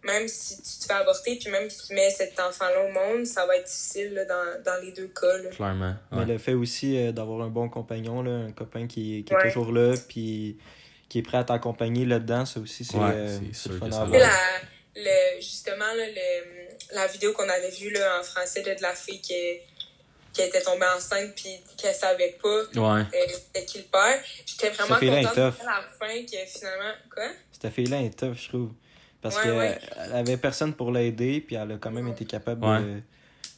même 0.05 0.26
si 0.26 0.56
tu 0.56 0.81
te 0.81 0.87
fais 0.87 0.94
avorter, 0.94 1.37
puis 1.37 1.50
même 1.50 1.69
si 1.70 1.87
tu 1.87 1.94
mets 1.94 2.11
cet 2.11 2.40
enfant-là 2.40 2.87
au 2.87 2.93
monde, 2.93 3.26
ça 3.26 3.44
va 3.46 3.56
être 3.56 3.67
difficile 3.67 4.14
là, 4.14 4.25
dans, 4.25 4.62
dans 4.64 4.82
les 4.82 4.90
deux 4.93 5.08
cas. 5.08 5.37
Là. 5.37 5.50
Clairement. 5.50 5.94
Mais 6.12 6.25
le 6.25 6.38
fait 6.38 6.55
aussi 6.55 6.96
euh, 6.96 7.12
d'avoir 7.12 7.43
un 7.43 7.50
bon 7.50 7.69
compagnon, 7.69 8.23
là, 8.23 8.31
un 8.32 8.52
copain 8.52 8.87
qui, 8.88 9.23
qui 9.25 9.32
est 9.32 9.37
Ouais. 9.37 9.52
toujours 9.52 9.70
là, 9.70 9.94
puis 10.08 10.56
qui 11.11 11.19
est 11.19 11.23
prêt 11.23 11.37
à 11.38 11.44
t'accompagner 11.44 12.06
là-dedans, 12.06 12.46
ça 12.46 12.58
aussi, 12.58 12.85
c'est 12.87 12.96
Ouais, 12.96 13.12
euh, 13.12 13.38
sûr 13.52 13.78
fun 13.78 13.87
à 13.93 14.06
la, 14.06 14.31
le, 14.96 15.40
justement, 15.40 15.93
là, 15.94 16.06
le, 16.08 16.94
la 16.96 17.06
vidéo 17.06 17.32
qu'on 17.35 17.49
avait 17.49 17.70
vue 17.70 17.90
là, 17.90 18.19
en 18.19 18.23
français 18.25 18.62
là, 18.62 18.75
de 18.75 18.82
la 18.82 18.94
fille 18.94 19.20
qui, 19.20 19.35
qui 20.32 20.43
était 20.43 20.62
tombée 20.62 20.87
enceinte 20.96 21.34
puis 21.34 21.58
qu'elle 21.76 21.94
savait 21.94 22.37
pas 22.43 22.49
Ouais. 22.81 23.02
euh, 23.02 23.26
c'était 23.29 23.64
qui 23.67 23.79
le 23.79 23.84
père, 23.84 24.20
j'étais 24.46 24.70
vraiment 24.70 24.99
contente 24.99 25.38
à 25.61 25.64
la 25.64 25.82
fin 25.99 26.23
que 26.25 26.46
finalement... 26.46 26.93
Quoi? 27.14 27.25
Cette 27.61 27.73
fille-là 27.73 28.00
est 28.02 28.19
tough, 28.19 28.34
je 28.34 28.49
trouve. 28.49 28.70
Parce 29.20 29.37
Ouais, 29.37 29.43
qu'elle 29.43 29.52
ouais. 29.52 29.79
elle 30.05 30.12
avait 30.17 30.37
personne 30.37 30.75
pour 30.75 30.90
l'aider, 30.90 31.40
puis 31.46 31.55
elle 31.56 31.73
a 31.73 31.76
quand 31.76 31.90
même 31.93 32.08
été 32.08 32.25
capable 32.25 32.64
Ouais. 32.64 32.81
de. 32.81 33.00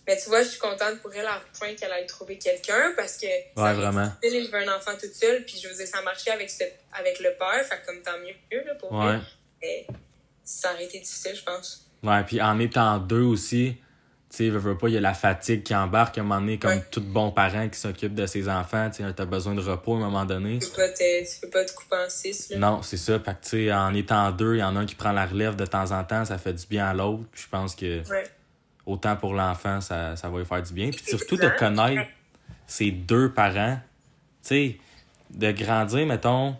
Mais 0.06 0.18
tu 0.18 0.28
vois, 0.28 0.42
je 0.42 0.48
suis 0.48 0.58
contente 0.58 1.00
pour 1.00 1.10
elle 1.14 1.20
à 1.20 1.36
la 1.36 1.42
fin 1.54 1.72
qu'elle 1.74 1.90
ait 1.92 2.04
trouvé 2.04 2.36
quelqu'un 2.36 2.92
parce 2.94 3.16
que 3.16 3.26
ça 3.56 3.62
aurait 3.62 3.72
été 3.72 3.80
vraiment. 3.80 4.06
difficile 4.20 4.42
d'élever 4.50 4.66
un 4.66 4.76
enfant 4.76 4.90
toute 5.00 5.14
seule. 5.14 5.42
Puis 5.46 5.58
je 5.62 5.68
veux 5.68 5.74
dire, 5.74 5.86
ça 5.86 6.02
marchait 6.02 6.30
avec, 6.32 6.50
ce, 6.50 6.64
avec 6.92 7.18
le 7.20 7.30
père, 7.38 7.64
fait 7.64 7.80
que 7.80 7.86
comme 7.86 8.02
tant 8.02 8.18
mieux 8.18 8.62
là, 8.64 8.74
pour 8.74 8.92
Ouais. 8.92 9.14
elle. 9.14 9.20
Mais 9.62 9.86
ça 10.44 10.74
aurait 10.74 10.84
été 10.84 10.98
difficile, 10.98 11.34
je 11.34 11.42
pense. 11.42 11.86
Ouais, 12.02 12.22
puis 12.24 12.42
en 12.42 12.58
étant 12.60 12.98
deux 12.98 13.22
aussi, 13.22 13.76
tu 14.36 14.44
sais, 14.44 14.50
veux, 14.50 14.76
pas, 14.76 14.88
il 14.88 14.94
y 14.94 14.96
a 14.96 15.00
la 15.00 15.14
fatigue 15.14 15.62
qui 15.62 15.74
embarque 15.74 16.18
à 16.18 16.22
un 16.22 16.24
moment 16.24 16.40
donné, 16.40 16.58
comme 16.58 16.72
Ouais. 16.72 16.84
tout 16.90 17.00
bon 17.00 17.30
parent 17.30 17.68
qui 17.68 17.78
s'occupe 17.78 18.14
de 18.14 18.26
ses 18.26 18.48
enfants, 18.48 18.90
tu 18.90 19.02
t'as 19.14 19.24
besoin 19.24 19.54
de 19.54 19.60
repos 19.60 19.94
à 19.94 19.98
un 19.98 20.00
moment 20.00 20.24
donné. 20.24 20.58
Tu 20.58 20.68
peux 20.70 20.76
pas 20.76 20.88
te, 20.88 21.34
tu 21.34 21.40
peux 21.40 21.48
pas 21.50 21.64
te 21.64 21.72
couper 21.72 21.96
en 21.96 22.08
six. 22.08 22.50
Là. 22.50 22.58
Non, 22.58 22.82
c'est 22.82 22.96
ça. 22.96 23.18
Fait 23.20 23.32
que, 23.32 23.42
tu 23.42 23.48
sais, 23.66 23.72
en 23.72 23.94
étant 23.94 24.30
deux, 24.32 24.56
il 24.56 24.58
y 24.58 24.62
en 24.64 24.74
a 24.76 24.80
un 24.80 24.86
qui 24.86 24.94
prend 24.96 25.12
la 25.12 25.26
relève 25.26 25.54
de 25.56 25.66
temps 25.66 25.92
en 25.92 26.02
temps, 26.04 26.24
ça 26.24 26.38
fait 26.38 26.52
du 26.52 26.66
bien 26.66 26.86
à 26.86 26.94
l'autre. 26.94 27.24
Je 27.34 27.46
pense 27.48 27.74
que 27.76 28.00
Ouais. 28.10 28.24
autant 28.86 29.14
pour 29.16 29.34
l'enfant, 29.34 29.80
ça, 29.80 30.16
ça 30.16 30.28
va 30.28 30.38
lui 30.38 30.44
faire 30.44 30.62
du 30.62 30.72
bien. 30.72 30.90
Puis 30.90 31.04
surtout 31.04 31.36
de 31.36 31.48
connaître 31.58 32.08
ses 32.66 32.90
deux 32.90 33.30
parents. 33.32 33.78
Tu 34.42 34.48
sais, 34.48 34.78
de 35.30 35.52
grandir, 35.52 36.06
mettons, 36.06 36.56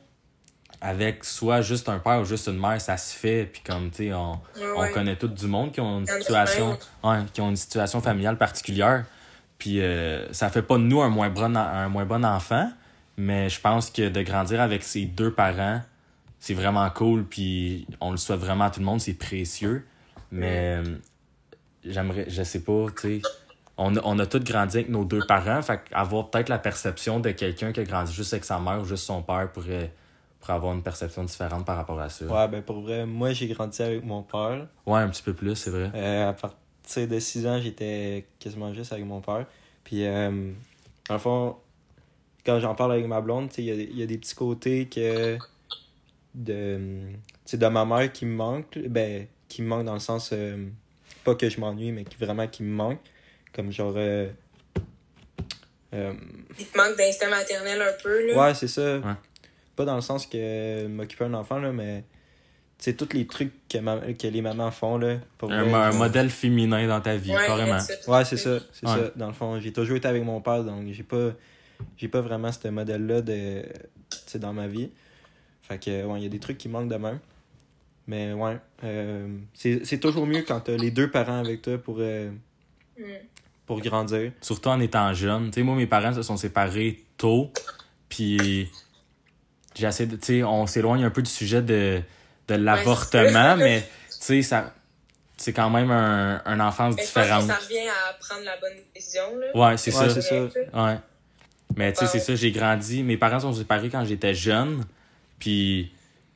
avec 0.85 1.25
soit 1.25 1.63
juste 1.63 1.89
un 1.89 1.99
père 1.99 2.21
ou 2.21 2.25
juste 2.27 2.47
une 2.47 2.59
mère, 2.61 2.79
ça 2.79 2.99
se 2.99 3.17
fait. 3.17 3.47
Puis 3.47 3.63
comme, 3.65 3.91
tu 3.91 4.09
sais, 4.09 4.13
on, 4.13 4.39
on 4.77 4.93
connaît 4.93 5.17
tout 5.17 5.29
du 5.29 5.47
monde 5.47 5.73
qui 5.73 5.81
ont 5.81 6.01
une 6.01 6.07
situation, 6.07 6.79
ouais, 7.03 7.21
qui 7.33 7.41
ont 7.41 7.49
une 7.49 7.57
situation 7.57 8.03
familiale 8.03 8.37
particulière. 8.37 9.07
Puis 9.57 9.81
euh, 9.81 10.31
ça 10.33 10.51
fait 10.51 10.61
pas 10.61 10.77
de 10.77 10.83
nous 10.83 11.01
un 11.01 11.09
moins 11.09 11.31
bon, 11.31 11.57
un 11.57 11.89
moins 11.89 12.05
bon 12.05 12.23
enfant, 12.23 12.71
mais 13.17 13.49
je 13.49 13.59
pense 13.61 13.89
que 13.89 14.11
de 14.11 14.21
grandir 14.21 14.61
avec 14.61 14.83
ses 14.83 15.07
deux 15.07 15.33
parents, 15.33 15.81
c'est 16.39 16.55
vraiment 16.55 16.89
cool. 16.91 17.25
Puis 17.25 17.87
on 18.01 18.11
le 18.11 18.19
souhaite 18.19 18.41
vraiment 18.41 18.65
à 18.65 18.71
tout 18.71 18.81
le 18.81 18.87
monde, 18.87 19.01
c'est 19.01 19.15
précieux. 19.15 19.87
Mais 20.31 20.83
euh, 20.83 20.97
j'aimerais, 21.83 22.27
je 22.29 22.43
sais 22.43 22.61
pas, 22.61 22.87
tu 22.95 23.21
sais. 23.21 23.23
On 23.79 23.97
a, 23.97 24.01
on 24.05 24.19
a 24.19 24.27
tous 24.27 24.41
grandi 24.41 24.77
avec 24.77 24.91
nos 24.91 25.05
deux 25.05 25.23
parents, 25.27 25.63
fait 25.63 25.81
avoir 25.93 26.31
peut-être 26.31 26.51
la 26.51 26.59
perception 26.59 27.21
de 27.21 27.31
quelqu'un 27.31 27.73
qui 27.73 27.81
a 27.81 27.85
grandi 27.85 28.13
juste 28.13 28.35
avec 28.35 28.45
sa 28.45 28.61
mère 28.61 28.83
ou 28.83 28.85
juste 28.85 29.05
son 29.05 29.23
père 29.23 29.51
pourrait, 29.51 29.91
pourrait 30.45 30.57
avoir 30.57 30.75
une 30.75 30.83
perception 30.83 31.25
différente 31.25 31.65
par 31.65 31.77
rapport 31.77 31.99
à 32.01 32.09
ça. 32.11 32.27
Ouais, 32.27 32.49
ben 32.49 32.63
pour 32.63 32.81
vrai, 32.83 33.07
moi 33.07 33.33
j'ai 33.33 33.49
grandi 33.49 33.81
avec 33.83 34.05
mon 34.05 34.23
père. 34.23 34.67
Ouais, 34.87 35.01
un 35.01 35.09
petit 35.09 35.23
peu 35.23 35.33
plus, 35.33 35.57
c'est 35.57 35.71
vrai. 35.71 35.91
Euh, 35.95 36.29
à 36.29 36.33
partir 36.35 37.09
de 37.09 37.19
6 37.19 37.47
ans, 37.47 37.61
j'étais 37.61 38.27
quasiment 38.39 38.73
juste 38.75 38.93
avec 38.93 39.05
mon 39.07 39.21
père. 39.21 39.47
Puis, 39.85 40.05
euh, 40.07 40.51
dans 41.09 41.15
le 41.15 41.21
fond, 41.21 41.57
quand 42.45 42.61
j'en 42.61 42.75
parle 42.75 42.93
avec 42.93 43.07
ma 43.07 43.21
blonde, 43.21 43.49
tu 43.49 43.57
sais, 43.57 43.63
il 43.63 43.69
y, 43.69 43.99
a 43.99 44.01
y 44.01 44.03
a 44.03 44.07
des 44.07 44.19
petits 44.19 44.35
côtés 44.35 44.87
que. 44.89 45.39
de, 46.35 46.77
tu 47.11 47.17
sais, 47.47 47.57
de 47.59 47.67
ma 47.67 47.85
mère 47.85 48.13
qui 48.13 48.27
me 48.27 48.35
manquent. 48.35 48.79
Ben, 48.89 49.27
qui 49.49 49.63
me 49.63 49.69
manquent 49.69 49.87
dans 49.87 49.95
le 49.95 50.01
sens. 50.01 50.31
euh, 50.33 50.67
pas 51.25 51.35
que 51.35 51.49
je 51.49 51.59
m'ennuie, 51.59 51.91
mais 51.93 52.05
qui 52.05 52.17
vraiment 52.23 52.47
qui 52.49 52.63
me 52.63 52.75
manquent. 52.75 53.01
Comme 53.55 53.71
genre. 53.73 53.95
euh, 53.97 54.29
euh, 55.95 56.13
Il 56.59 56.67
te 56.67 56.77
manque 56.77 56.97
d'instinct 56.99 57.31
maternel 57.31 57.81
un 57.81 58.03
peu. 58.03 58.27
Là. 58.33 58.47
Ouais, 58.49 58.55
c'est 58.55 58.69
ça. 58.69 58.99
Ouais. 58.99 59.15
Pas 59.77 59.85
dans 59.85 59.95
le 59.97 60.01
sens 60.01 60.27
que 60.27 60.87
m'occuper 60.87 61.25
d'un 61.25 61.35
enfant, 61.35 61.59
là, 61.59 61.73
mais 61.73 62.05
c'est 62.79 62.97
tous 62.97 63.13
les 63.15 63.27
trucs 63.27 63.53
que, 63.69 63.79
ma- 63.79 64.13
que 64.13 64.27
les 64.27 64.43
mamans 64.43 64.71
font, 64.71 64.99
là. 64.99 65.17
Pour 65.39 65.51
Un, 65.51 65.63
vrai, 65.65 65.73
un 65.75 65.93
modèle 65.93 66.31
féminin 66.31 66.87
dans 66.87 67.01
ta 67.01 67.17
vie, 67.17 67.33
Ouais, 67.33 67.47
carrément. 67.47 67.79
Ouais, 68.09 68.25
c'est 68.25 68.37
ça, 68.37 68.59
c'est 68.73 68.87
Ouais. 68.87 68.95
ça. 68.97 69.11
Dans 69.17 69.27
le 69.29 69.33
fond, 69.33 69.59
j'ai 69.61 69.73
toujours 69.73 69.97
été 69.97 70.07
avec 70.09 70.23
mon 70.25 70.41
père, 70.41 70.65
donc 70.65 70.87
j'ai 70.93 71.03
pas 71.03 71.31
j'ai 71.97 72.09
pas 72.09 72.21
vraiment 72.21 72.53
ce 72.53 72.69
modèle-là 72.69 73.21
de 73.21 73.63
dans 74.39 74.53
ma 74.53 74.67
vie. 74.69 74.91
Fait 75.63 75.79
que 75.83 76.05
ouais, 76.05 76.21
il 76.21 76.23
y 76.23 76.27
a 76.27 76.29
des 76.29 76.39
trucs 76.39 76.59
qui 76.59 76.69
manquent 76.69 76.89
de 76.91 76.97
même. 76.97 77.19
Mais 78.07 78.33
ouais, 78.33 78.59
euh, 78.85 79.27
c'est 79.55 79.85
c'est 79.85 79.99
toujours 79.99 80.27
mieux 80.27 80.43
quand 80.43 80.61
t'as 80.61 80.77
les 80.77 80.91
deux 80.91 81.11
parents 81.11 81.39
avec 81.41 81.63
toi 81.63 81.79
pour 81.79 81.97
euh, 82.01 82.31
Mm. 82.99 83.03
pour 83.67 83.81
grandir. 83.81 84.31
Surtout 84.41 84.69
en 84.69 84.79
étant 84.79 85.13
jeune. 85.15 85.47
Tu 85.51 85.55
sais, 85.55 85.63
moi, 85.63 85.75
mes 85.75 85.87
parents 85.87 86.13
se 86.13 86.23
sont 86.23 86.37
séparés 86.37 87.03
tôt. 87.17 87.51
Puis, 88.09 88.71
j'essaie 89.75 90.07
de. 90.07 90.17
Tu 90.17 90.25
sais, 90.39 90.43
on 90.45 90.67
s'éloigne 90.67 91.05
un 91.05 91.11
peu 91.11 91.23
du 91.23 91.31
sujet 91.31 91.63
de, 91.63 92.01
de 92.49 92.55
l'avortement, 92.55 93.57
mais, 93.57 93.81
tu 94.11 94.17
sais, 94.21 94.43
ça. 94.43 94.73
C'est 95.37 95.53
quand 95.53 95.69
même 95.69 95.91
un, 95.91 96.41
un 96.45 96.61
enfance 96.61 96.95
différente. 96.95 97.49
ça 97.49 97.57
revient 97.57 97.89
à 97.89 98.13
prendre 98.21 98.45
la 98.45 98.57
bonne 98.59 98.79
décision. 98.95 99.23
Là. 99.37 99.47
Ouais, 99.71 99.77
c'est 99.77 99.93
Ouais, 99.97 100.09
ça. 100.09 100.15
c'est 100.15 100.23
ça. 100.23 100.37
Ouais. 100.85 100.97
Mais 101.77 101.93
tu 101.93 101.99
sais, 102.01 102.07
c'est 102.07 102.21
ça, 102.21 102.37
j'ai 102.37 102.53
grandi. 102.53 103.03
Mes 103.03 103.17
parents 103.17 103.41
sont 103.41 103.53
séparés 103.53 103.89
quand 103.91 104.05
j'étais 104.05 104.33
jeune. 104.33 104.85
Puis 105.41 105.91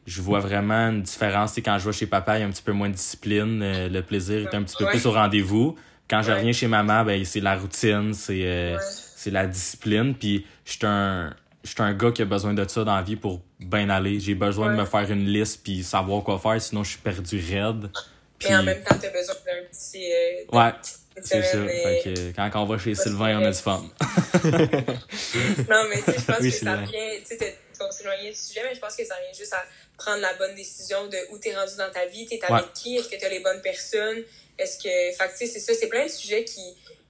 je 0.05 0.21
vois 0.21 0.41
vraiment 0.41 0.89
une 0.91 1.03
différence. 1.03 1.55
Quand 1.65 1.79
je 1.79 1.87
vais 1.87 1.93
chez 1.93 2.07
papa, 2.07 2.39
il 2.39 2.41
y 2.41 2.45
a 2.45 2.47
un 2.47 2.51
petit 2.51 2.63
peu 2.63 2.73
moins 2.73 2.89
de 2.89 2.95
discipline. 2.95 3.63
euh, 3.63 3.89
le 3.89 4.03
plaisir 4.03 4.41
est 4.49 4.55
un 4.57 4.65
petit 4.65 4.75
peu 4.77 4.85
Ouais. 4.85 4.91
plus 4.91 5.07
au 5.07 5.13
rendez-vous. 5.13 5.77
Quand 6.11 6.23
je 6.23 6.33
Ouais. 6.33 6.39
reviens 6.39 6.53
chez 6.53 6.67
maman, 6.67 7.05
ben 7.05 7.25
c'est 7.25 7.41
la 7.41 7.57
routine, 7.57 8.13
c'est 8.15 8.41
euh, 8.43 8.77
Ouais. 8.77 9.31
la 9.31 9.47
discipline. 9.47 10.15
Puis 10.17 10.45
je 10.65 10.73
suis 10.73 10.81
un, 10.87 11.33
je 11.69 11.75
suis 11.75 11.83
un 11.83 11.93
gars 11.95 12.11
qui 12.13 12.23
a 12.23 12.25
besoin 12.25 12.55
de 12.55 12.67
ça 12.69 12.83
dans 12.85 12.97
la 12.97 13.03
vie 13.03 13.17
pour 13.17 13.41
bien 13.61 13.89
aller. 13.91 14.19
J'ai 14.21 14.35
besoin 14.35 14.73
de 14.73 14.77
me 14.81 14.85
faire 14.87 15.11
une 15.11 15.27
liste 15.27 15.61
puis 15.63 15.83
savoir 15.85 16.23
quoi 16.25 16.39
faire, 16.39 16.61
sinon 16.61 16.83
je 16.85 16.91
suis 16.91 16.99
perdu 16.99 17.37
raide. 17.39 17.91
Puis, 18.39 18.55
en 18.55 18.63
même 18.63 18.83
temps, 18.85 18.97
t'as 19.01 19.11
besoin 19.11 19.35
d'un 19.47 19.65
petit. 19.71 20.11
euh, 20.13 20.57
ouais, 20.57 20.73
c'est 21.23 21.43
ça. 21.43 21.53
semaine, 21.53 21.69
Fait 21.69 22.03
que, 22.05 22.37
quand 22.37 22.63
on 22.63 22.65
va 22.67 22.79
chez 22.79 22.95
Sylvain, 22.95 23.41
on 23.41 23.45
a 23.45 23.51
du 23.51 23.59
fun. 23.59 23.83
Non, 25.69 25.85
mais 25.91 25.97
tu 26.03 26.13
sais, 26.13 26.19
je 26.19 26.25
pense 26.25 26.37
Oui, 26.41 26.51
que 26.51 26.57
ça 26.57 26.77
vient. 26.77 26.87
Tu 27.21 27.27
sais, 27.27 27.37
t'es- 27.37 27.59
on 27.81 27.91
s'éloignait 27.93 28.31
du 28.31 28.37
sujet, 28.37 28.61
mais 28.65 28.75
je 28.75 28.81
pense 28.81 28.97
que 28.97 29.05
ça 29.05 29.15
vient 29.21 29.39
juste 29.39 29.53
à 29.53 29.63
prendre 29.97 30.21
la 30.21 30.35
bonne 30.35 30.55
décision 30.55 31.07
de 31.07 31.17
où 31.33 31.39
t'es 31.39 31.55
rendu 31.55 31.77
dans 31.79 31.91
ta 31.93 32.07
vie, 32.07 32.27
t'es 32.27 32.41
avec 32.43 32.65
Ouais. 32.65 32.71
qui, 32.75 32.97
est-ce 32.97 33.09
que 33.09 33.17
t'as 33.21 33.29
les 33.29 33.41
bonnes 33.41 33.61
personnes, 33.63 34.23
est-ce 34.59 34.79
que. 34.79 34.89
Fait 35.17 35.29
tu 35.31 35.37
sais, 35.37 35.47
c'est 35.47 35.61
ça, 35.61 35.73
c'est 35.75 35.89
plein 35.89 36.05
de 36.05 36.11
sujets 36.11 36.45
qui, 36.45 36.63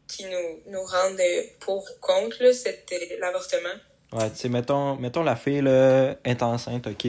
qui 0.06 0.24
nous, 0.24 0.72
nous 0.72 0.82
rendent 0.82 1.20
pour 1.60 1.84
ou 1.84 2.00
contre, 2.00 2.36
là, 2.42 2.48
euh, 2.50 2.96
l'avortement. 3.20 3.68
Ouais, 4.12 4.30
tu 4.30 4.36
sais, 4.36 4.48
mettons, 4.48 4.96
mettons 4.96 5.22
la 5.22 5.36
fille, 5.36 5.60
là, 5.60 6.16
est 6.24 6.42
enceinte, 6.42 6.86
ok. 6.86 7.06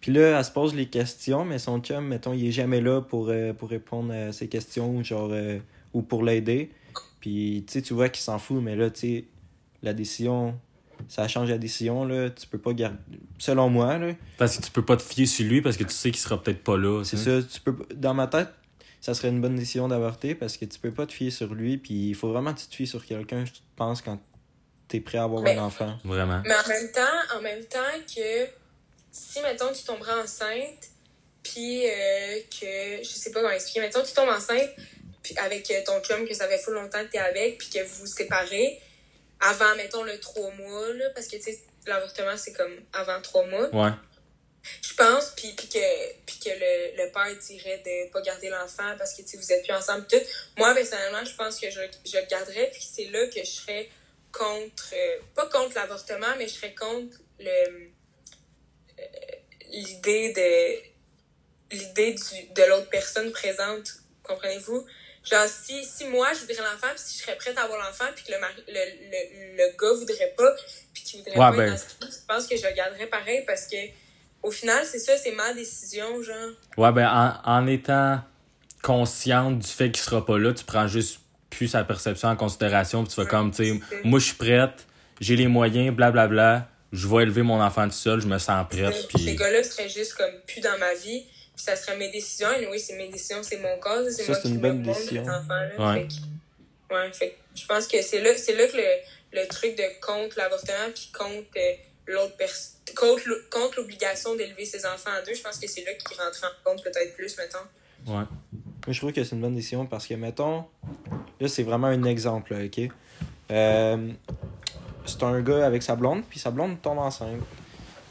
Puis 0.00 0.12
là, 0.12 0.38
elle 0.38 0.44
se 0.44 0.50
pose 0.50 0.74
les 0.74 0.86
questions, 0.86 1.44
mais 1.44 1.58
son 1.58 1.80
chum, 1.80 2.06
mettons, 2.06 2.32
il 2.32 2.46
est 2.46 2.52
jamais 2.52 2.80
là 2.80 3.00
pour, 3.00 3.28
euh, 3.30 3.52
pour 3.52 3.68
répondre 3.68 4.12
à 4.12 4.32
ses 4.32 4.48
questions, 4.48 5.02
genre, 5.02 5.30
euh, 5.32 5.58
ou 5.92 6.02
pour 6.02 6.22
l'aider. 6.22 6.70
Puis, 7.20 7.64
tu 7.66 7.72
sais, 7.72 7.82
tu 7.82 7.94
vois 7.94 8.08
qu'il 8.08 8.22
s'en 8.22 8.38
fout, 8.38 8.62
mais 8.62 8.76
là, 8.76 8.90
tu 8.90 9.00
sais, 9.00 9.24
la 9.82 9.92
décision, 9.92 10.56
ça 11.08 11.26
change 11.26 11.50
la 11.50 11.58
décision, 11.58 12.04
là. 12.04 12.30
Tu 12.30 12.46
peux 12.46 12.58
pas 12.58 12.72
garder. 12.72 12.96
Selon 13.38 13.68
moi, 13.68 13.98
là, 13.98 14.12
Parce 14.36 14.56
que 14.56 14.62
tu 14.62 14.70
peux 14.70 14.84
pas 14.84 14.96
te 14.96 15.02
fier 15.02 15.26
sur 15.26 15.46
lui 15.46 15.62
parce 15.62 15.76
que 15.76 15.84
tu 15.84 15.92
sais 15.92 16.10
qu'il 16.10 16.20
sera 16.20 16.40
peut-être 16.40 16.62
pas 16.62 16.76
là. 16.76 17.02
c'est 17.04 17.16
ça. 17.16 17.42
Tu 17.42 17.60
peux, 17.60 17.76
dans 17.94 18.14
ma 18.14 18.28
tête, 18.28 18.48
ça 19.00 19.14
serait 19.14 19.28
une 19.28 19.40
bonne 19.40 19.56
décision 19.56 19.88
d'avorter 19.88 20.34
parce 20.34 20.56
que 20.56 20.64
tu 20.64 20.78
peux 20.78 20.92
pas 20.92 21.06
te 21.06 21.12
fier 21.12 21.30
sur 21.30 21.54
lui. 21.54 21.76
Puis, 21.76 22.10
il 22.10 22.14
faut 22.14 22.28
vraiment 22.28 22.54
que 22.54 22.60
tu 22.60 22.66
te 22.68 22.74
fies 22.76 22.86
sur 22.86 23.04
quelqu'un, 23.04 23.44
je 23.44 23.52
pense, 23.74 24.00
quand 24.00 24.18
t'es 24.88 25.00
prêt 25.00 25.18
à 25.18 25.24
avoir 25.24 25.42
Mais- 25.42 25.56
un 25.56 25.64
enfant? 25.64 25.98
Vraiment. 26.04 26.42
Mais 26.44 26.54
en 26.54 26.68
même 26.68 26.92
temps, 26.92 27.36
en 27.36 27.40
même 27.40 27.64
temps 27.66 27.78
que 28.14 28.46
si, 29.12 29.40
mettons, 29.42 29.72
tu 29.72 29.82
tomberas 29.84 30.22
enceinte, 30.22 30.88
puis 31.42 31.86
euh, 31.88 32.40
que, 32.60 33.02
je 33.02 33.08
sais 33.08 33.30
pas 33.30 33.40
comment 33.40 33.52
expliquer, 33.52 33.80
mettons, 33.80 34.02
tu 34.02 34.12
tombes 34.12 34.28
enceinte 34.28 34.70
puis 35.22 35.36
avec 35.38 35.70
euh, 35.70 35.82
ton 35.84 36.00
chum 36.02 36.26
que 36.26 36.34
ça 36.34 36.48
fait 36.48 36.58
full 36.58 36.74
longtemps 36.74 37.04
que 37.04 37.10
t'es 37.10 37.18
avec, 37.18 37.58
puis 37.58 37.68
que 37.68 37.82
vous 37.84 38.00
vous 38.00 38.06
séparez 38.06 38.80
avant, 39.40 39.74
mettons, 39.76 40.02
le 40.02 40.18
trois 40.20 40.50
mois, 40.52 40.92
là, 40.94 41.10
parce 41.14 41.26
que, 41.26 41.36
tu 41.36 41.42
sais, 41.42 41.58
l'avortement, 41.86 42.36
c'est 42.36 42.52
comme 42.52 42.72
avant 42.92 43.20
trois 43.20 43.44
mois, 43.46 43.68
Ouais. 43.74 43.90
je 44.82 44.94
pense, 44.94 45.32
puis, 45.36 45.52
puis 45.56 45.68
que, 45.68 46.12
puis 46.26 46.38
que 46.38 46.50
le, 46.50 47.04
le 47.04 47.12
père 47.12 47.36
dirait 47.46 47.82
de 47.84 48.10
pas 48.12 48.20
garder 48.22 48.48
l'enfant 48.48 48.94
parce 48.96 49.12
que, 49.14 49.22
tu 49.22 49.28
sais, 49.28 49.36
vous 49.36 49.52
êtes 49.52 49.64
plus 49.64 49.74
ensemble, 49.74 50.06
tout. 50.06 50.16
Moi, 50.56 50.74
personnellement, 50.74 51.24
je 51.24 51.34
pense 51.34 51.58
que 51.60 51.70
je, 51.70 51.80
je 52.06 52.16
le 52.18 52.26
garderais, 52.26 52.70
puis 52.72 52.82
c'est 52.82 53.04
là 53.06 53.26
que 53.26 53.40
je 53.40 53.50
serais 53.50 53.88
contre, 54.32 54.92
euh, 54.92 55.18
pas 55.34 55.46
contre 55.46 55.74
l'avortement, 55.76 56.34
mais 56.38 56.48
je 56.48 56.54
serais 56.54 56.74
contre 56.74 57.16
le, 57.38 57.90
euh, 58.98 59.02
l'idée 59.70 60.32
de, 60.32 61.76
l'idée 61.76 62.14
de 62.14 62.62
l'autre 62.68 62.88
personne 62.90 63.30
présente, 63.32 63.88
comprenez-vous? 64.22 64.84
Genre, 65.24 65.46
si, 65.46 65.84
si 65.84 66.04
moi, 66.06 66.32
je 66.32 66.40
voudrais 66.40 66.62
l'enfant, 66.62 66.88
puis 66.94 66.98
si 67.04 67.18
je 67.18 67.22
serais 67.24 67.36
prête 67.36 67.58
à 67.58 67.62
avoir 67.62 67.84
l'enfant, 67.86 68.06
puis 68.14 68.24
que 68.24 68.32
le, 68.32 68.38
mari, 68.40 68.54
le, 68.66 68.72
le, 68.74 69.56
le 69.56 69.76
gars 69.76 69.92
voudrait 69.98 70.34
pas, 70.36 70.54
puis 70.94 71.02
qu'il 71.02 71.18
voudrait 71.20 71.32
Ouais, 71.38 71.50
pas 71.50 71.56
ben. 71.56 71.70
dans 71.70 71.76
ce 71.76 72.06
je 72.06 72.26
pense 72.26 72.46
que 72.46 72.56
je 72.56 72.66
le 72.66 72.72
garderais 72.72 73.06
pareil 73.06 73.44
parce 73.46 73.66
que, 73.66 73.76
au 74.42 74.50
final, 74.50 74.86
c'est 74.86 75.00
ça, 75.00 75.16
c'est 75.18 75.32
ma 75.32 75.52
décision, 75.52 76.22
genre. 76.22 76.50
Ouais, 76.76 76.92
ben, 76.92 77.08
en, 77.44 77.50
en 77.50 77.66
étant 77.66 78.20
consciente 78.82 79.58
du 79.58 79.66
fait 79.66 79.90
qu'il 79.90 80.02
sera 80.02 80.24
pas 80.24 80.38
là, 80.38 80.54
tu 80.54 80.64
prends 80.64 80.86
juste 80.86 81.18
plus 81.50 81.68
sa 81.68 81.84
perception 81.84 82.28
en 82.28 82.36
considération, 82.36 83.02
puis 83.04 83.08
tu 83.10 83.14
fais 83.16 83.22
Ouais, 83.22 83.28
comme, 83.28 83.50
tu 83.52 83.64
sais, 83.74 83.80
moi, 84.04 84.18
je 84.18 84.26
suis 84.26 84.34
prête, 84.34 84.86
j'ai 85.20 85.36
les 85.36 85.46
moyens, 85.48 85.94
blablabla, 85.94 86.68
je 86.92 87.06
vais 87.08 87.22
élever 87.24 87.42
mon 87.42 87.60
enfant 87.60 87.84
tout 87.86 87.94
seul, 87.94 88.20
je 88.20 88.26
me 88.26 88.38
sens 88.38 88.66
prête, 88.70 89.08
Puis 89.08 89.22
ces 89.22 89.34
gars-là 89.36 89.62
seraient 89.62 89.88
juste 89.88 90.14
comme 90.14 90.32
plus 90.46 90.60
dans 90.60 90.78
ma 90.78 90.94
vie, 90.94 91.22
puis 91.54 91.64
ça 91.64 91.74
serait 91.76 91.96
mes 91.96 92.10
décisions. 92.10 92.48
Et 92.58 92.66
oui, 92.68 92.78
c'est 92.78 92.96
mes 92.96 93.08
décisions, 93.08 93.42
c'est 93.42 93.58
mon 93.58 93.78
corps, 93.78 94.04
c'est 94.06 94.22
Ça, 94.22 94.32
moi 94.32 94.34
c'est 94.36 94.42
qui 94.42 94.54
une 94.54 94.60
bonne 94.60 94.82
décision. 94.82 95.24
cet 95.24 95.32
enfant-là. 95.34 95.92
Ouais. 95.94 96.00
Fait 96.00 96.08
que- 96.08 96.94
ouais, 96.94 97.12
fait 97.12 97.28
que 97.30 97.34
je 97.60 97.66
pense 97.66 97.86
que 97.88 98.00
c'est 98.02 98.20
là, 98.22 98.30
c'est 98.36 98.54
là 98.54 98.66
que 98.68 98.76
le, 98.76 99.40
le 99.42 99.48
truc 99.48 99.76
de 99.76 99.82
contre 100.00 100.38
l'avortement, 100.38 100.90
puis 100.94 101.10
contre 101.12 101.48
euh, 101.56 101.72
l'autre 102.06 102.36
personne, 102.36 102.74
contre 103.50 103.76
l'obligation 103.76 104.34
d'élever 104.36 104.64
ses 104.64 104.86
enfants 104.86 105.10
à 105.18 105.20
deux, 105.22 105.34
je 105.34 105.42
pense 105.42 105.58
que 105.58 105.68
c'est 105.68 105.84
là 105.84 105.92
qu'il 105.94 106.16
rentre 106.18 106.42
en 106.44 106.70
compte 106.70 106.82
peut-être 106.82 107.14
plus, 107.16 107.36
mettons. 107.36 107.58
Ouais. 108.06 108.24
Moi, 108.86 108.94
je 108.94 108.98
trouve 108.98 109.12
que 109.12 109.22
c'est 109.24 109.34
une 109.34 109.42
bonne 109.42 109.56
décision 109.56 109.84
parce 109.84 110.06
que, 110.06 110.14
mettons, 110.14 110.64
là, 111.40 111.48
c'est 111.48 111.62
vraiment 111.62 111.86
un 111.88 112.04
exemple, 112.04 112.54
là, 112.54 112.64
OK? 112.64 112.88
Euh, 113.50 114.08
c'est 115.04 115.22
un 115.22 115.40
gars 115.40 115.66
avec 115.66 115.82
sa 115.82 115.96
blonde, 115.96 116.22
puis 116.28 116.38
sa 116.38 116.50
blonde 116.50 116.80
tombe 116.82 116.98
enceinte. 116.98 117.40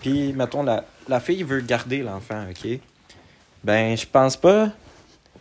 Puis, 0.02 0.34
mettons, 0.34 0.64
la, 0.64 0.86
la 1.08 1.20
fille 1.20 1.44
veut 1.44 1.62
garder 1.62 2.02
l'enfant, 2.02 2.46
OK? 2.50 2.80
Ben, 3.64 3.96
je 3.98 4.06
pense 4.06 4.38
pas, 4.38 4.68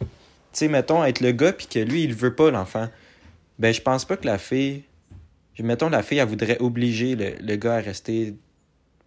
tu 0.00 0.06
sais, 0.52 0.68
mettons, 0.68 1.04
être 1.04 1.20
le 1.20 1.32
gars, 1.32 1.52
puis 1.52 1.66
que 1.66 1.78
lui, 1.78 2.04
il 2.04 2.14
veut 2.14 2.34
pas 2.34 2.50
l'enfant. 2.50 2.88
Ben, 3.58 3.72
je 3.72 3.80
pense 3.80 4.04
pas 4.04 4.16
que 4.16 4.26
la 4.26 4.38
fille, 4.38 4.84
mettons, 5.58 5.88
la 5.88 6.02
fille, 6.02 6.18
elle 6.18 6.28
voudrait 6.28 6.58
obliger 6.60 7.14
le, 7.16 7.32
le 7.40 7.56
gars 7.56 7.76
à 7.76 7.80
rester 7.80 8.34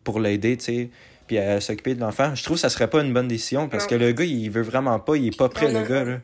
pour 0.03 0.19
l'aider, 0.19 0.57
tu 0.57 0.63
sais, 0.65 0.89
puis 1.27 1.37
à 1.37 1.61
s'occuper 1.61 1.93
de 1.93 1.99
l'enfant. 1.99 2.33
Je 2.33 2.43
trouve 2.43 2.57
que 2.57 2.61
ça 2.61 2.69
serait 2.69 2.89
pas 2.89 3.01
une 3.03 3.13
bonne 3.13 3.27
décision 3.27 3.69
parce 3.69 3.83
Non. 3.83 3.89
que 3.89 3.95
le 3.95 4.11
gars, 4.11 4.23
il 4.23 4.49
veut 4.49 4.63
vraiment 4.63 4.97
pas, 4.99 5.15
il 5.17 5.27
est 5.27 5.37
pas 5.37 5.49
prêt, 5.49 5.67
Non, 5.71 5.81
le 5.81 5.85
non, 5.87 5.89
gars, 5.89 6.03
là. 6.05 6.17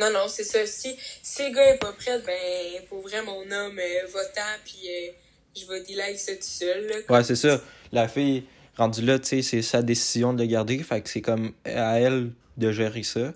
Non, 0.00 0.10
non, 0.10 0.26
c'est 0.28 0.44
ça. 0.44 0.66
Si, 0.66 0.96
si 1.22 1.48
le 1.48 1.54
gars 1.54 1.74
est 1.74 1.78
pas 1.78 1.92
prêt, 1.92 2.18
ben, 2.26 2.82
pour 2.88 3.02
vrai, 3.02 3.22
mon 3.22 3.42
homme, 3.42 3.78
euh, 3.78 4.06
va-t'en, 4.12 4.40
puis 4.64 4.80
euh, 4.88 5.10
je 5.60 5.66
vais 5.66 5.82
dealer 5.82 6.02
avec 6.04 6.18
ça 6.18 6.32
tout 6.32 6.38
seul, 6.42 6.86
là. 6.86 6.96
Ouais, 7.16 7.22
c'est 7.24 7.36
ça. 7.36 7.60
La 7.92 8.08
fille, 8.08 8.44
rendue 8.76 9.02
là, 9.02 9.18
tu 9.18 9.26
sais, 9.28 9.42
c'est 9.42 9.62
sa 9.62 9.82
décision 9.82 10.32
de 10.32 10.42
le 10.42 10.48
garder. 10.48 10.78
Fait 10.82 11.00
que 11.02 11.08
c'est 11.10 11.20
comme 11.20 11.52
à 11.64 12.00
elle 12.00 12.30
de 12.56 12.72
gérer 12.72 13.02
ça. 13.02 13.32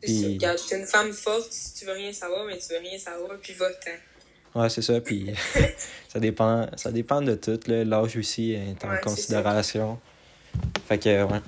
Puis- 0.00 0.34
Regarde, 0.34 0.58
t'es 0.68 0.78
une 0.78 0.86
femme 0.86 1.12
forte, 1.12 1.52
si 1.52 1.74
tu 1.74 1.84
veux 1.86 1.92
rien 1.94 2.12
savoir, 2.12 2.44
mais 2.44 2.56
tu 2.58 2.72
veux 2.72 2.78
rien 2.80 2.98
savoir, 2.98 3.36
puis 3.42 3.54
va-t'en. 3.54 4.60
Ouais, 4.60 4.68
c'est 4.70 4.82
ça. 4.82 5.00
Puis 5.00 5.30
ça 6.08 6.20
dépend 6.20 6.66
ça 6.76 6.90
dépend 6.92 7.20
de 7.22 7.34
tout. 7.34 7.58
L'âge 7.66 8.16
aussi 8.16 8.52
est 8.52 8.84
en 8.84 8.90
Ouais, 8.90 9.00
considération. 9.02 9.98
Fait 10.88 10.98
que, 10.98 11.24
ouais. 11.24 11.40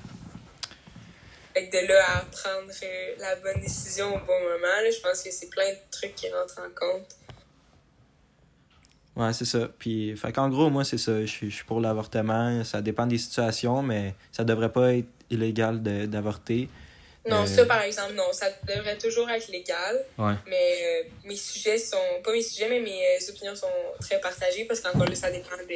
Fait 1.59 1.67
que 1.67 1.81
de 1.81 1.87
là 1.87 2.01
à 2.15 2.19
prendre 2.21 2.71
euh, 2.83 3.15
la 3.19 3.35
bonne 3.35 3.59
décision 3.61 4.07
au 4.15 4.19
bon 4.19 4.39
moment, 4.43 4.81
là, 4.81 4.89
je 4.89 4.99
pense 5.01 5.21
que 5.21 5.29
c'est 5.31 5.49
plein 5.49 5.69
de 5.69 5.77
trucs 5.91 6.15
qui 6.15 6.29
rentrent 6.31 6.59
en 6.59 6.69
compte. 6.73 7.07
Ouais, 9.17 9.33
c'est 9.33 9.45
ça. 9.45 9.67
Puis, 9.77 10.15
fait 10.15 10.31
qu'en 10.31 10.47
gros, 10.49 10.69
moi, 10.69 10.85
c'est 10.85 10.97
ça. 10.97 11.19
Je 11.21 11.25
suis 11.25 11.49
je 11.51 11.55
suis 11.57 11.65
pour 11.65 11.81
l'avortement. 11.81 12.63
Ça 12.63 12.81
dépend 12.81 13.05
des 13.05 13.17
situations, 13.17 13.81
mais 13.81 14.13
ça 14.31 14.45
devrait 14.45 14.71
pas 14.71 14.93
être 14.93 15.07
illégal 15.29 15.81
d'avorter. 15.83 16.69
Non, 17.27 17.43
Euh. 17.43 17.45
ça 17.45 17.65
par 17.65 17.81
exemple, 17.81 18.13
non, 18.13 18.31
ça 18.31 18.47
devrait 18.65 18.97
toujours 18.97 19.29
être 19.29 19.49
légal, 19.49 20.05
Ouais. 20.17 20.33
mais 20.47 20.75
euh, 20.81 21.09
mes 21.25 21.35
sujets 21.35 21.77
sont, 21.77 21.97
pas 22.23 22.31
mes 22.31 22.41
sujets, 22.41 22.69
mais 22.69 22.79
mes 22.79 23.05
euh, 23.05 23.29
opinions 23.31 23.55
sont 23.55 23.67
très 23.99 24.21
partagées 24.21 24.63
parce 24.63 24.79
qu'encore 24.79 25.05
là, 25.05 25.13
ça 25.15 25.29
dépend 25.29 25.57
de, 25.57 25.75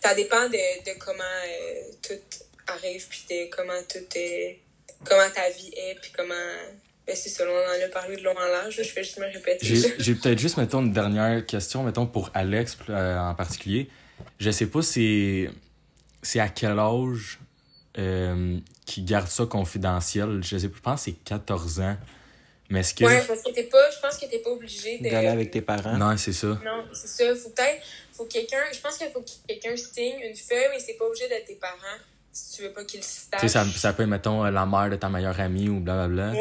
ça 0.00 0.14
dépend 0.14 0.48
de, 0.48 0.84
de 0.84 0.98
comment 0.98 1.24
tout 2.00 2.14
arrive, 2.68 3.08
puis 3.08 3.24
de 3.28 3.50
comment 3.50 3.82
tout 3.88 4.06
est, 4.16 4.60
comment 5.04 5.30
ta 5.34 5.48
vie 5.50 5.72
est, 5.76 5.98
puis 6.00 6.12
comment, 6.16 6.34
ben 7.06 7.16
c'est 7.16 7.28
ça, 7.28 7.44
on 7.44 7.50
en 7.50 7.84
a 7.84 7.88
parlé 7.88 8.16
de 8.16 8.22
long 8.22 8.36
en 8.36 8.48
large, 8.48 8.82
je 8.82 8.94
vais 8.94 9.02
juste 9.02 9.18
me 9.18 9.26
répéter. 9.26 9.74
J'ai 9.98 10.14
peut-être 10.14 10.38
juste, 10.38 10.56
mettons, 10.56 10.80
une 10.80 10.92
dernière 10.92 11.44
question, 11.46 11.82
mettons, 11.82 12.06
pour 12.06 12.30
Alex 12.34 12.76
euh, 12.88 13.18
en 13.18 13.34
particulier. 13.34 13.88
Je 14.38 14.50
sais 14.50 14.66
pas 14.66 14.82
c'est 14.82 15.50
c'est 16.22 16.40
à 16.40 16.48
quel 16.48 16.78
âge 16.78 17.38
euh, 17.98 18.58
qui 18.84 19.02
gardent 19.02 19.28
ça 19.28 19.46
confidentiel. 19.46 20.40
Je 20.42 20.58
sais 20.58 20.68
plus, 20.68 20.78
je 20.78 20.82
pense 20.82 21.04
que 21.04 21.10
c'est 21.10 21.24
14 21.24 21.80
ans. 21.80 21.96
Mais 22.68 22.80
est-ce 22.80 22.94
que. 22.94 23.04
Ouais, 23.04 23.22
parce 23.26 23.42
que 23.42 23.50
t'es 23.50 23.64
pas, 23.64 23.90
je 23.90 23.98
pense 24.00 24.16
que 24.16 24.26
t'es 24.26 24.38
pas 24.38 24.50
obligé 24.50 24.98
de. 24.98 25.10
D'aller 25.10 25.28
avec 25.28 25.50
tes 25.50 25.60
parents. 25.60 25.96
Non, 25.96 26.16
c'est 26.16 26.32
ça. 26.32 26.48
Non, 26.64 26.84
c'est 26.92 27.08
ça. 27.08 27.34
Faut 27.34 27.50
peut-être, 27.50 27.82
faut 28.12 28.24
que 28.26 28.32
quelqu'un, 28.32 28.62
je 28.72 28.78
pense 28.80 28.96
qu'il 28.96 29.08
faut 29.10 29.22
que 29.22 29.30
quelqu'un 29.48 29.76
signe 29.76 30.20
une 30.20 30.36
feuille, 30.36 30.68
mais 30.70 30.78
c'est 30.78 30.94
pas 30.94 31.06
obligé 31.06 31.28
d'être 31.28 31.46
tes 31.46 31.56
parents 31.56 31.98
si 32.32 32.56
tu 32.56 32.62
veux 32.62 32.70
pas 32.70 32.84
qu'ils 32.84 33.00
le 33.00 33.04
Tu 33.04 33.38
sais, 33.40 33.48
ça, 33.48 33.64
ça 33.74 33.92
peut 33.92 34.02
être, 34.04 34.08
mettons, 34.08 34.44
la 34.44 34.66
mère 34.66 34.90
de 34.90 34.96
ta 34.96 35.08
meilleure 35.08 35.38
amie 35.40 35.68
ou 35.68 35.80
blablabla. 35.80 36.32
Ouais, 36.32 36.38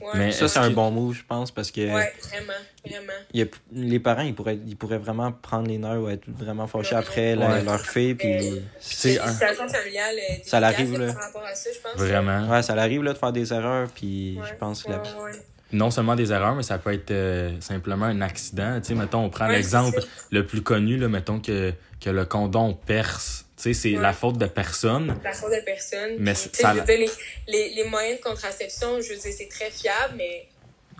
ouais. 0.00 0.06
Mais- 0.14 0.32
Ça, 0.32 0.48
c'est 0.48 0.58
un 0.58 0.70
bon 0.70 0.90
move, 0.90 1.14
je 1.14 1.24
pense, 1.24 1.50
parce 1.50 1.70
que 1.70 1.80
Ouais, 1.80 2.12
vraiment, 2.22 2.52
vraiment. 2.86 3.12
il 3.32 3.40
y 3.40 3.42
a- 3.42 3.46
les 3.72 3.98
parents, 4.00 4.22
ils 4.22 4.34
pourraient, 4.34 4.58
ils 4.66 4.76
pourraient 4.76 4.98
vraiment 4.98 5.30
prendre 5.32 5.68
les 5.68 5.78
nerfs 5.78 6.00
ou 6.00 6.08
être 6.08 6.24
vraiment 6.28 6.66
fâchés 6.66 6.94
Ouais. 6.94 7.00
après 7.00 7.36
la- 7.36 7.48
Ouais. 7.50 7.62
leur 7.62 7.80
fille. 7.80 8.14
Puis, 8.14 8.26
sais, 8.80 9.14
C'est 9.14 9.20
un- 9.20 9.26
une 9.26 9.32
situation 9.32 9.68
familiale 9.68 10.16
Ça 10.44 10.60
l'arrive, 10.60 10.98
là. 10.98 11.12
Par 11.12 11.22
rapport 11.24 11.44
à 11.44 11.54
ça, 11.54 11.70
je 11.72 11.78
pense. 11.80 11.92
Vraiment. 12.00 12.48
ouais, 12.50 12.62
ça 12.62 12.74
arrive 12.74 13.02
là, 13.02 13.12
de 13.12 13.18
faire 13.18 13.32
des 13.32 13.52
erreurs. 13.52 13.88
Puis, 13.94 14.38
Ouais, 14.40 14.46
je 14.48 14.54
pense 14.54 14.82
que 14.82 14.90
la- 14.90 14.98
ouais, 15.02 15.22
ouais. 15.32 15.42
Non 15.70 15.90
seulement 15.90 16.16
des 16.16 16.32
erreurs, 16.32 16.54
mais 16.54 16.62
ça 16.62 16.78
peut 16.78 16.94
être 16.94 17.10
euh, 17.10 17.52
simplement 17.60 18.06
un 18.06 18.22
accident. 18.22 18.80
Tu 18.80 18.88
sais, 18.88 18.94
mettons, 18.94 19.20
on 19.24 19.28
prend 19.28 19.46
Ouais, 19.48 19.56
l'exemple 19.56 20.00
le 20.30 20.46
plus 20.46 20.62
connu, 20.62 20.96
là, 20.96 21.08
mettons 21.08 21.40
que, 21.40 21.74
que 22.00 22.08
le 22.08 22.24
condom 22.24 22.72
perce. 22.86 23.44
Tu 23.58 23.64
sais, 23.64 23.74
c'est 23.74 23.96
Ouais. 23.96 24.02
la 24.02 24.12
faute 24.12 24.38
de 24.38 24.46
personne. 24.46 25.18
La 25.24 25.32
faute 25.32 25.50
de 25.50 25.60
personne. 25.64 26.14
Mais 26.20 26.32
Puis, 26.34 26.48
ça 26.52 26.72
je 26.74 26.78
veux 26.80 26.84
dire, 26.86 26.98
les, 26.98 27.10
les, 27.48 27.74
les 27.74 27.84
moyens 27.84 28.18
de 28.18 28.22
contraception, 28.22 29.00
je 29.00 29.10
veux 29.14 29.18
dire, 29.18 29.32
c'est 29.36 29.48
très 29.48 29.70
fiable, 29.70 30.14
mais. 30.16 30.48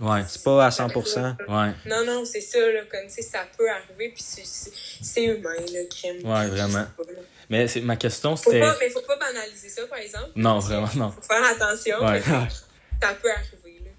Ouais. 0.00 0.22
c'est 0.28 0.42
pas 0.42 0.66
à 0.66 0.70
100%. 0.70 1.36
Ouais. 1.48 1.72
Non, 1.86 2.04
non, 2.04 2.24
c'est 2.24 2.40
ça, 2.40 2.58
là. 2.58 2.80
Comme, 2.90 3.06
tu 3.06 3.14
sais, 3.14 3.22
ça 3.22 3.46
peut 3.56 3.68
arriver, 3.70 4.12
puis 4.14 4.22
c'est- 4.22 5.24
humain, 5.24 5.50
le 5.72 5.88
crime. 5.88 6.16
Ouais, 6.28 6.46
vraiment. 6.48 6.84
Pas. 6.96 7.02
Mais 7.48 7.66
c'est, 7.68 7.80
ma 7.80 7.96
question, 7.96 8.34
c'était. 8.36 8.60
mais 8.80 8.90
faut 8.90 9.02
pas 9.02 9.16
banaliser 9.16 9.68
ça, 9.68 9.82
par 9.86 9.98
exemple. 9.98 10.30
Non, 10.36 10.58
vraiment, 10.58 10.88
non. 10.96 11.10
Faut 11.12 11.22
faire 11.22 11.44
attention. 11.44 12.04
Ouais. 12.04 12.20
Ça 13.00 13.14
peut 13.22 13.30
arriver, 13.30 13.80
là. 13.84 13.90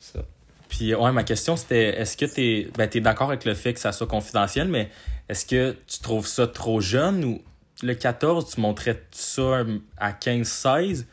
Ça. 0.00 0.20
Puis, 0.68 0.94
ouais, 0.94 1.12
ma 1.12 1.22
question, 1.22 1.56
c'était 1.56 2.00
est-ce 2.00 2.16
que 2.16 2.24
t'es 2.26 2.68
ben, 2.76 2.88
t'es 2.88 3.00
d'accord 3.00 3.28
avec 3.28 3.44
le 3.44 3.54
fait 3.54 3.72
que 3.74 3.80
ça 3.80 3.92
soit 3.92 4.06
confidentiel, 4.08 4.66
mais 4.68 4.88
est-ce 5.28 5.46
que 5.46 5.76
tu 5.86 6.00
trouves 6.00 6.26
ça 6.26 6.46
trop 6.48 6.80
jeune 6.80 7.24
ou 7.24 7.42
le 7.84 7.94
14, 7.94 8.54
tu 8.54 8.60
montrais 8.60 9.02
ça 9.10 9.62
à 9.96 10.12
15-16 10.12 11.04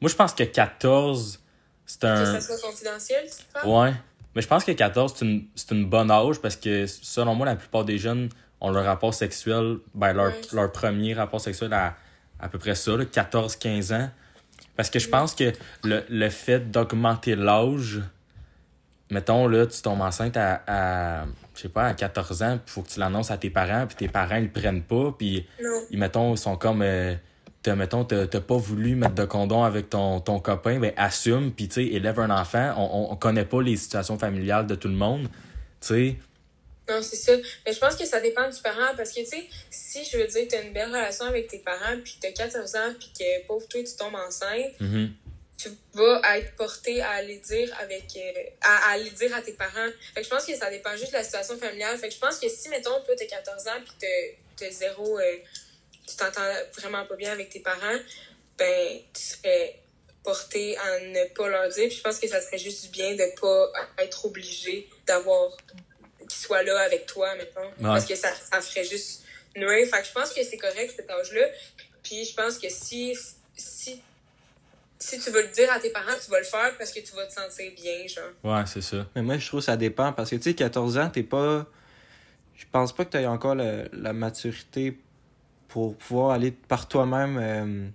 Moi, 0.00 0.10
je 0.10 0.16
pense 0.16 0.32
que 0.32 0.44
14, 0.44 1.40
c'est 1.86 2.00
Que 2.00 2.06
un. 2.06 2.40
ça 2.40 2.40
soit 2.40 2.68
confidentiel, 2.68 3.24
tu 3.26 3.44
parles? 3.52 3.68
Ouais. 3.68 3.94
Mais 4.34 4.42
je 4.42 4.48
pense 4.48 4.64
que 4.64 4.72
14, 4.72 5.14
c'est 5.16 5.24
une, 5.24 5.46
une 5.70 5.86
bonne 5.88 6.10
âge 6.10 6.38
parce 6.40 6.56
que, 6.56 6.86
selon 6.86 7.34
moi, 7.34 7.46
la 7.46 7.56
plupart 7.56 7.84
des 7.84 7.98
jeunes 7.98 8.28
ont 8.60 8.70
leur 8.70 8.84
rapport 8.84 9.12
sexuel, 9.12 9.78
ben, 9.94 10.12
leur, 10.12 10.32
leur 10.52 10.70
premier 10.72 11.14
rapport 11.14 11.40
sexuel 11.40 11.72
à 11.72 11.96
à 12.42 12.48
peu 12.48 12.58
près 12.58 12.74
ça, 12.74 12.92
14-15 12.92 13.94
ans. 13.94 14.10
Parce 14.76 14.88
que 14.88 14.98
je 14.98 15.08
pense 15.08 15.34
que 15.34 15.52
le, 15.84 16.04
le 16.08 16.30
fait 16.30 16.70
d'augmenter 16.70 17.36
l'âge, 17.36 18.00
mettons, 19.10 19.46
là, 19.48 19.66
tu 19.66 19.80
tombes 19.82 20.00
enceinte 20.00 20.36
à, 20.36 20.62
à 20.66 21.24
je 21.54 21.62
sais 21.62 21.68
pas, 21.68 21.86
à 21.88 21.94
14 21.94 22.42
ans, 22.42 22.58
puis 22.64 22.72
faut 22.72 22.82
que 22.82 22.88
tu 22.88 23.00
l'annonces 23.00 23.30
à 23.30 23.36
tes 23.36 23.50
parents, 23.50 23.86
puis 23.86 23.96
tes 23.96 24.08
parents, 24.08 24.36
ils 24.36 24.44
le 24.44 24.50
prennent 24.50 24.82
pas, 24.82 25.14
puis 25.18 25.46
Non. 25.62 25.82
ils, 25.90 25.98
mettons, 25.98 26.34
sont 26.36 26.56
comme, 26.56 26.82
euh, 26.82 27.14
t'as, 27.62 27.74
mettons, 27.74 28.04
t'as 28.04 28.26
t'as 28.26 28.40
pas 28.40 28.56
voulu 28.56 28.94
mettre 28.94 29.14
de 29.14 29.24
condom 29.24 29.62
avec 29.64 29.90
ton, 29.90 30.20
ton 30.20 30.40
copain, 30.40 30.78
ben 30.78 30.92
assume, 30.96 31.52
puis 31.52 31.68
tu 31.68 31.74
sais, 31.74 31.84
élève 31.86 32.18
un 32.20 32.30
enfant. 32.30 32.74
On, 32.76 33.08
on, 33.08 33.12
on 33.12 33.16
connaît 33.16 33.44
pas 33.44 33.60
les 33.62 33.76
situations 33.76 34.18
familiales 34.18 34.66
de 34.66 34.74
tout 34.74 34.88
le 34.88 34.94
monde, 34.94 35.24
tu 35.80 35.88
sais. 35.88 36.16
Non, 36.88 37.00
c'est 37.02 37.16
ça. 37.16 37.32
Mais 37.64 37.72
je 37.72 37.78
pense 37.78 37.94
que 37.94 38.04
ça 38.04 38.20
dépend 38.20 38.48
du 38.48 38.60
parent 38.62 38.94
parce 38.96 39.10
que, 39.12 39.20
tu 39.20 39.26
sais, 39.26 39.46
si 39.70 40.04
je 40.10 40.16
veux 40.18 40.26
dire, 40.26 40.42
tu 40.50 40.56
as 40.56 40.62
une 40.62 40.72
belle 40.72 40.88
relation 40.88 41.26
avec 41.26 41.46
tes 41.46 41.58
parents, 41.58 41.96
puis 42.02 42.16
tu 42.20 42.26
as 42.26 42.32
14 42.32 42.74
ans, 42.74 42.92
puis 42.98 43.12
que 43.16 43.46
pauvre 43.46 43.68
toi, 43.68 43.80
tu 43.84 43.94
tombes 43.96 44.16
enceinte, 44.26 44.80
Mhm. 44.80 45.10
Tu 45.62 45.70
vas 45.94 46.20
être 46.36 46.54
porté 46.56 47.02
à 47.02 47.10
aller 47.10 47.38
dire 47.38 47.74
avec 47.80 48.04
euh, 48.16 48.42
à, 48.62 48.90
à 48.90 48.92
aller 48.92 49.10
dire 49.10 49.34
à 49.34 49.42
tes 49.42 49.52
parents. 49.52 49.90
Fait 50.14 50.20
que 50.20 50.24
je 50.24 50.30
pense 50.30 50.46
que 50.46 50.54
ça 50.56 50.70
dépend 50.70 50.96
juste 50.96 51.12
de 51.12 51.16
la 51.18 51.24
situation 51.24 51.58
familiale. 51.58 51.98
Fait 51.98 52.08
que 52.08 52.14
je 52.14 52.18
pense 52.20 52.38
que 52.38 52.48
si, 52.48 52.68
mettons, 52.68 53.00
toi, 53.02 53.14
t'as 53.16 53.26
14 53.26 53.66
ans, 53.68 53.80
puis 53.84 54.08
t'as 54.56 54.70
zéro. 54.70 55.18
euh, 55.18 55.36
tu 56.08 56.16
t'entends 56.16 56.52
vraiment 56.76 57.04
pas 57.06 57.14
bien 57.16 57.32
avec 57.32 57.50
tes 57.50 57.60
parents, 57.60 57.98
ben, 58.58 59.00
tu 59.14 59.22
serais 59.22 59.78
porté 60.24 60.76
à 60.76 61.00
ne 61.00 61.24
pas 61.34 61.48
leur 61.48 61.68
dire. 61.68 61.88
Puis 61.88 61.96
je 61.98 62.02
pense 62.02 62.18
que 62.18 62.28
ça 62.28 62.40
serait 62.40 62.58
juste 62.58 62.84
du 62.84 62.88
bien 62.90 63.14
de 63.14 63.40
pas 63.40 63.72
être 63.98 64.24
obligé 64.24 64.88
d'avoir 65.06 65.56
qu'ils 66.20 66.32
soient 66.32 66.62
là 66.62 66.80
avec 66.80 67.06
toi, 67.06 67.34
mettons. 67.36 67.70
Parce 67.82 68.06
que 68.06 68.14
ça, 68.14 68.32
ça 68.50 68.60
ferait 68.60 68.84
juste 68.84 69.22
nuire. 69.56 69.86
Fait 69.88 70.00
que 70.02 70.06
je 70.08 70.12
pense 70.12 70.32
que 70.32 70.42
c'est 70.44 70.58
correct, 70.58 70.92
cet 70.96 71.10
âge-là. 71.10 71.46
Puis 72.02 72.24
je 72.24 72.34
pense 72.34 72.58
que 72.58 72.68
si, 72.68 73.16
si, 73.56 74.02
si 75.00 75.18
tu 75.18 75.30
veux 75.30 75.42
le 75.42 75.48
dire 75.48 75.72
à 75.72 75.80
tes 75.80 75.90
parents, 75.90 76.12
tu 76.22 76.30
vas 76.30 76.38
le 76.38 76.44
faire 76.44 76.76
parce 76.78 76.92
que 76.92 77.00
tu 77.00 77.14
vas 77.16 77.24
te 77.26 77.32
sentir 77.32 77.72
bien, 77.74 78.06
genre. 78.06 78.30
Ouais, 78.44 78.62
c'est 78.66 78.82
ça. 78.82 79.06
Mais 79.16 79.22
moi, 79.22 79.38
je 79.38 79.46
trouve 79.46 79.60
que 79.60 79.66
ça 79.66 79.76
dépend 79.76 80.12
parce 80.12 80.30
que, 80.30 80.36
tu 80.36 80.42
sais, 80.42 80.54
14 80.54 80.98
ans, 80.98 81.08
t'es 81.10 81.22
pas. 81.22 81.66
Je 82.54 82.64
pense 82.70 82.94
pas 82.94 83.04
que 83.06 83.16
tu 83.18 83.26
encore 83.26 83.54
la, 83.54 83.84
la 83.92 84.12
maturité 84.12 84.98
pour 85.68 85.96
pouvoir 85.96 86.32
aller 86.32 86.50
par 86.52 86.86
toi-même. 86.88 87.38
euh, 87.40 87.86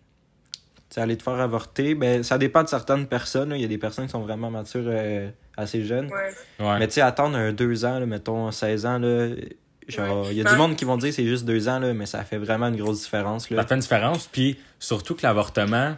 tu 0.89 0.95
sais, 0.95 1.01
aller 1.01 1.17
te 1.17 1.23
faire 1.23 1.33
avorter. 1.39 1.93
Ben, 1.95 2.23
ça 2.23 2.37
dépend 2.37 2.63
de 2.63 2.67
certaines 2.69 3.05
personnes. 3.07 3.49
là. 3.49 3.55
Il 3.55 3.61
y 3.61 3.65
a 3.65 3.67
des 3.67 3.77
personnes 3.77 4.05
qui 4.05 4.11
sont 4.11 4.21
vraiment 4.21 4.49
matures 4.49 4.83
euh, 4.87 5.29
assez 5.57 5.83
jeunes. 5.83 6.11
Ouais. 6.11 6.65
Ouais. 6.65 6.79
Mais 6.79 6.87
tu 6.87 6.93
sais, 6.95 7.01
attendre 7.01 7.37
un 7.37 7.53
2 7.53 7.85
ans, 7.85 7.99
là, 7.99 8.05
mettons 8.07 8.51
16 8.51 8.85
ans, 8.87 8.97
là, 8.97 9.27
genre, 9.87 10.31
il 10.31 10.37
y 10.37 10.41
a 10.41 10.43
Ben- 10.45 10.51
du 10.53 10.57
monde 10.57 10.75
qui 10.75 10.85
vont 10.85 10.97
dire 10.97 11.09
que 11.09 11.15
c'est 11.15 11.25
juste 11.27 11.45
2 11.45 11.67
ans, 11.69 11.77
là, 11.79 11.93
mais 11.93 12.05
ça 12.07 12.23
fait 12.23 12.37
vraiment 12.37 12.67
une 12.67 12.77
grosse 12.77 13.03
différence. 13.03 13.49
Là. 13.51 13.61
Ça 13.61 13.67
fait 13.67 13.75
une 13.75 13.81
différence, 13.81 14.27
puis 14.27 14.57
surtout 14.79 15.13
que 15.15 15.21
l'avortement, 15.23 15.95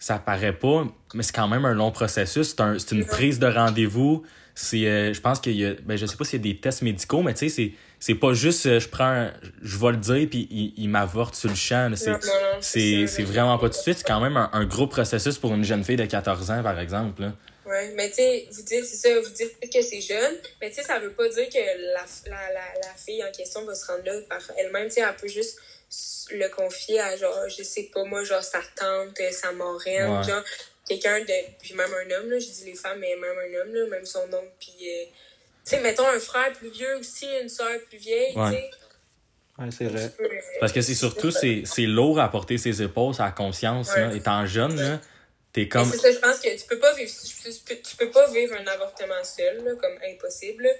ça 0.00 0.18
paraît 0.18 0.54
pas, 0.54 0.86
mais 1.14 1.22
c'est 1.22 1.34
quand 1.34 1.46
même 1.46 1.64
un 1.66 1.74
long 1.74 1.92
processus. 1.92 2.48
C'est 2.48 2.60
un, 2.60 2.78
c'est 2.78 2.92
une 2.92 3.04
prise 3.04 3.38
de 3.38 3.46
rendez-vous. 3.46 4.24
C'est, 4.54 4.86
euh, 4.86 5.12
je 5.12 5.20
pense 5.20 5.40
qu'il 5.40 5.56
y 5.56 5.64
a, 5.64 5.74
ben, 5.84 5.96
je 5.96 6.06
sais 6.06 6.16
pas 6.16 6.24
s'il 6.24 6.44
y 6.44 6.48
a 6.48 6.52
des 6.52 6.58
tests 6.58 6.82
médicaux, 6.82 7.22
mais 7.22 7.34
tu 7.34 7.48
sais, 7.48 7.54
c'est, 7.54 7.72
c'est 7.98 8.14
pas 8.14 8.32
juste, 8.32 8.66
euh, 8.66 8.80
je 8.80 8.88
prends, 8.88 9.30
je 9.62 9.76
vais 9.76 9.90
le 9.92 9.96
dire, 9.98 10.26
puis 10.28 10.48
il, 10.50 10.72
il 10.76 10.88
m'avorte 10.88 11.34
sur 11.34 11.50
le 11.50 11.54
champ. 11.54 11.92
C'est, 11.94 12.12
c'est, 12.60 13.06
c'est 13.06 13.22
vraiment 13.22 13.58
pas 13.58 13.68
tout 13.68 13.76
de 13.76 13.82
suite. 13.82 13.98
C'est 13.98 14.06
quand 14.06 14.20
même 14.20 14.36
un, 14.38 14.48
un 14.52 14.64
gros 14.64 14.86
processus 14.86 15.38
pour 15.38 15.54
une 15.54 15.64
jeune 15.64 15.84
fille 15.84 15.96
de 15.96 16.06
14 16.06 16.50
ans, 16.50 16.62
par 16.62 16.80
exemple. 16.80 17.22
là. 17.22 17.32
Ouais, 17.66 17.92
mais 17.94 18.08
tu 18.08 18.16
sais, 18.16 18.48
vous 18.50 18.62
dites, 18.62 18.84
c'est 18.84 18.96
ça, 18.96 19.20
vous 19.20 19.30
dites 19.30 19.60
que 19.72 19.82
c'est 19.82 20.00
jeune, 20.00 20.34
mais 20.60 20.70
tu 20.70 20.76
sais, 20.76 20.82
ça 20.82 20.98
veut 20.98 21.12
pas 21.12 21.28
dire 21.28 21.48
que 21.48 21.58
la, 21.58 22.04
la, 22.30 22.52
la, 22.52 22.88
la 22.88 22.94
fille 22.96 23.22
en 23.22 23.30
question 23.30 23.64
va 23.64 23.74
se 23.74 23.86
rendre 23.86 24.02
là 24.06 24.12
par 24.28 24.40
elle-même, 24.58 24.88
tu 24.88 24.94
sais, 24.94 25.02
elle 25.02 25.14
peut 25.14 25.28
juste 25.28 25.58
le 26.30 26.48
confier 26.48 27.00
à, 27.00 27.16
genre, 27.16 27.48
je 27.48 27.62
sais 27.62 27.90
pas, 27.92 28.04
moi, 28.04 28.22
genre, 28.24 28.42
sa 28.42 28.60
tante, 28.76 29.18
sa 29.32 29.52
marraine, 29.52 30.18
Ouais. 30.18 30.22
genre, 30.24 30.42
quelqu'un 30.88 31.20
de, 31.20 31.58
puis 31.60 31.74
même 31.74 31.92
un 31.92 32.10
homme, 32.16 32.30
là, 32.30 32.38
je 32.38 32.46
dis 32.46 32.64
les 32.66 32.74
femmes, 32.74 32.98
mais 33.00 33.14
même 33.16 33.36
un 33.38 33.60
homme, 33.60 33.74
là, 33.74 33.86
même 33.86 34.06
son 34.06 34.20
oncle, 34.32 34.52
puis, 34.60 34.72
euh, 34.82 35.04
tu 35.64 35.70
sais, 35.76 35.80
mettons 35.80 36.06
un 36.06 36.18
frère 36.20 36.52
plus 36.52 36.70
vieux 36.70 36.96
aussi, 36.98 37.26
une 37.42 37.48
soeur 37.48 37.78
plus 37.88 37.98
vieille, 37.98 38.36
Ouais. 38.36 38.50
tu 38.50 38.56
sais. 38.56 38.70
Ouais, 39.58 39.70
c'est 39.76 39.84
vrai. 39.86 40.10
Parce 40.60 40.72
que 40.72 40.80
c'est 40.80 40.94
surtout, 40.94 41.30
c'est, 41.30 41.62
c'est 41.66 41.82
lourd 41.86 42.18
à 42.18 42.30
porter 42.30 42.56
ses 42.56 42.80
épaules, 42.82 43.14
sa 43.14 43.30
conscience. 43.30 43.90
Ouais. 43.92 44.06
là. 44.08 44.14
Étant 44.14 44.46
jeune, 44.46 44.74
là, 44.80 45.00
t'es 45.52 45.68
comme. 45.68 45.90
c'est 45.90 45.98
ça, 45.98 46.12
je 46.12 46.18
pense 46.18 46.38
que 46.40 46.48
tu 46.56 46.64
peux 46.66 46.78
pas 46.78 46.94
vivre, 46.94 47.12
tu 47.12 47.50
peux, 47.66 47.76
tu 47.76 48.06
pas 48.06 48.30
vivre 48.30 48.54
un 48.54 48.66
avortement 48.68 49.22
seul, 49.22 49.62
là, 49.62 49.72
comme 49.74 49.98
impossible. 50.08 50.62
là. 50.62 50.70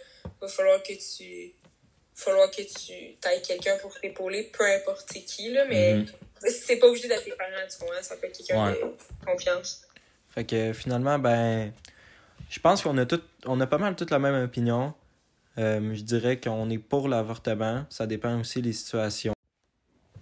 Va 0.40 0.48
falloir 0.48 0.82
que 0.82 0.94
tu, 0.94 1.52
falloir 2.20 2.50
que 2.50 2.62
tu 2.62 2.92
ailles 3.28 3.42
quelqu'un 3.42 3.76
pour 3.80 3.98
t'épauler, 4.00 4.50
peu 4.56 4.64
importe 4.64 5.12
qui, 5.12 5.50
là, 5.52 5.64
mais 5.68 5.94
Mhm. 5.94 6.06
c'est 6.48 6.76
pas 6.76 6.86
obligé 6.86 7.08
d'être 7.08 7.24
tes 7.24 7.32
parents, 7.32 7.50
tu 7.68 7.84
vois, 7.84 8.02
ça 8.02 8.16
peut 8.16 8.26
être 8.26 8.36
quelqu'un 8.36 8.64
Ouais. 8.66 8.80
de 8.80 9.26
confiance. 9.26 9.82
Fait 10.28 10.44
que 10.44 10.72
finalement, 10.72 11.18
ben, 11.18 11.72
je 12.48 12.60
pense 12.60 12.82
qu'on 12.82 12.96
a 12.98 13.06
tout, 13.06 13.20
on 13.46 13.60
a 13.60 13.66
pas 13.66 13.78
mal 13.78 13.96
toute 13.96 14.10
la 14.10 14.18
même 14.18 14.44
opinion. 14.44 14.94
Euh, 15.58 15.94
je 15.94 16.02
dirais 16.02 16.38
qu'on 16.38 16.70
est 16.70 16.78
pour 16.78 17.08
l'avortement. 17.08 17.84
Ça 17.90 18.06
dépend 18.06 18.38
aussi 18.38 18.62
des 18.62 18.72
situations. 18.72 19.32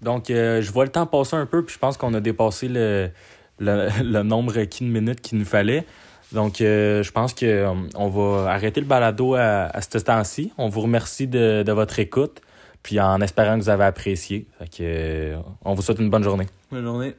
Donc, 0.01 0.31
euh, 0.31 0.63
je 0.63 0.71
vois 0.73 0.85
le 0.85 0.91
temps 0.93 1.07
passer 1.07 1.37
un 1.37 1.47
peu, 1.47 1.65
puis 1.65 1.75
je 1.75 1.79
pense 1.79 1.97
qu'on 1.97 2.15
a 2.15 2.21
dépassé 2.21 2.69
le, 2.69 3.11
le, 3.59 3.89
le 4.03 4.23
nombre 4.23 4.55
requis 4.55 4.85
de 4.85 4.89
minutes 4.91 5.21
qu'il 5.21 5.39
nous 5.39 5.45
fallait. 5.45 5.85
Donc, 6.33 6.61
euh, 6.61 7.03
je 7.03 7.11
pense 7.11 7.33
qu'on 7.33 7.87
on 7.95 8.09
va 8.09 8.51
arrêter 8.51 8.81
le 8.81 8.87
balado 8.87 9.35
à, 9.35 9.65
à 9.73 9.81
ce 9.81 9.99
temps-ci. 9.99 10.53
On 10.59 10.69
vous 10.69 10.83
remercie 10.83 11.27
de, 11.27 11.63
de 11.63 11.73
votre 11.73 11.99
écoute, 11.99 12.43
puis 12.83 13.01
en 13.01 13.21
espérant 13.21 13.59
que 13.59 13.63
vous 13.63 13.71
avez 13.71 13.85
apprécié. 13.85 14.47
Fait 14.59 14.69
que, 14.69 14.77
euh, 14.81 15.37
on 15.65 15.75
vous 15.75 15.83
souhaite 15.83 15.99
une 15.99 16.11
bonne 16.11 16.25
journée. 16.25 16.47
Bonne 16.71 16.85
journée. 16.85 17.15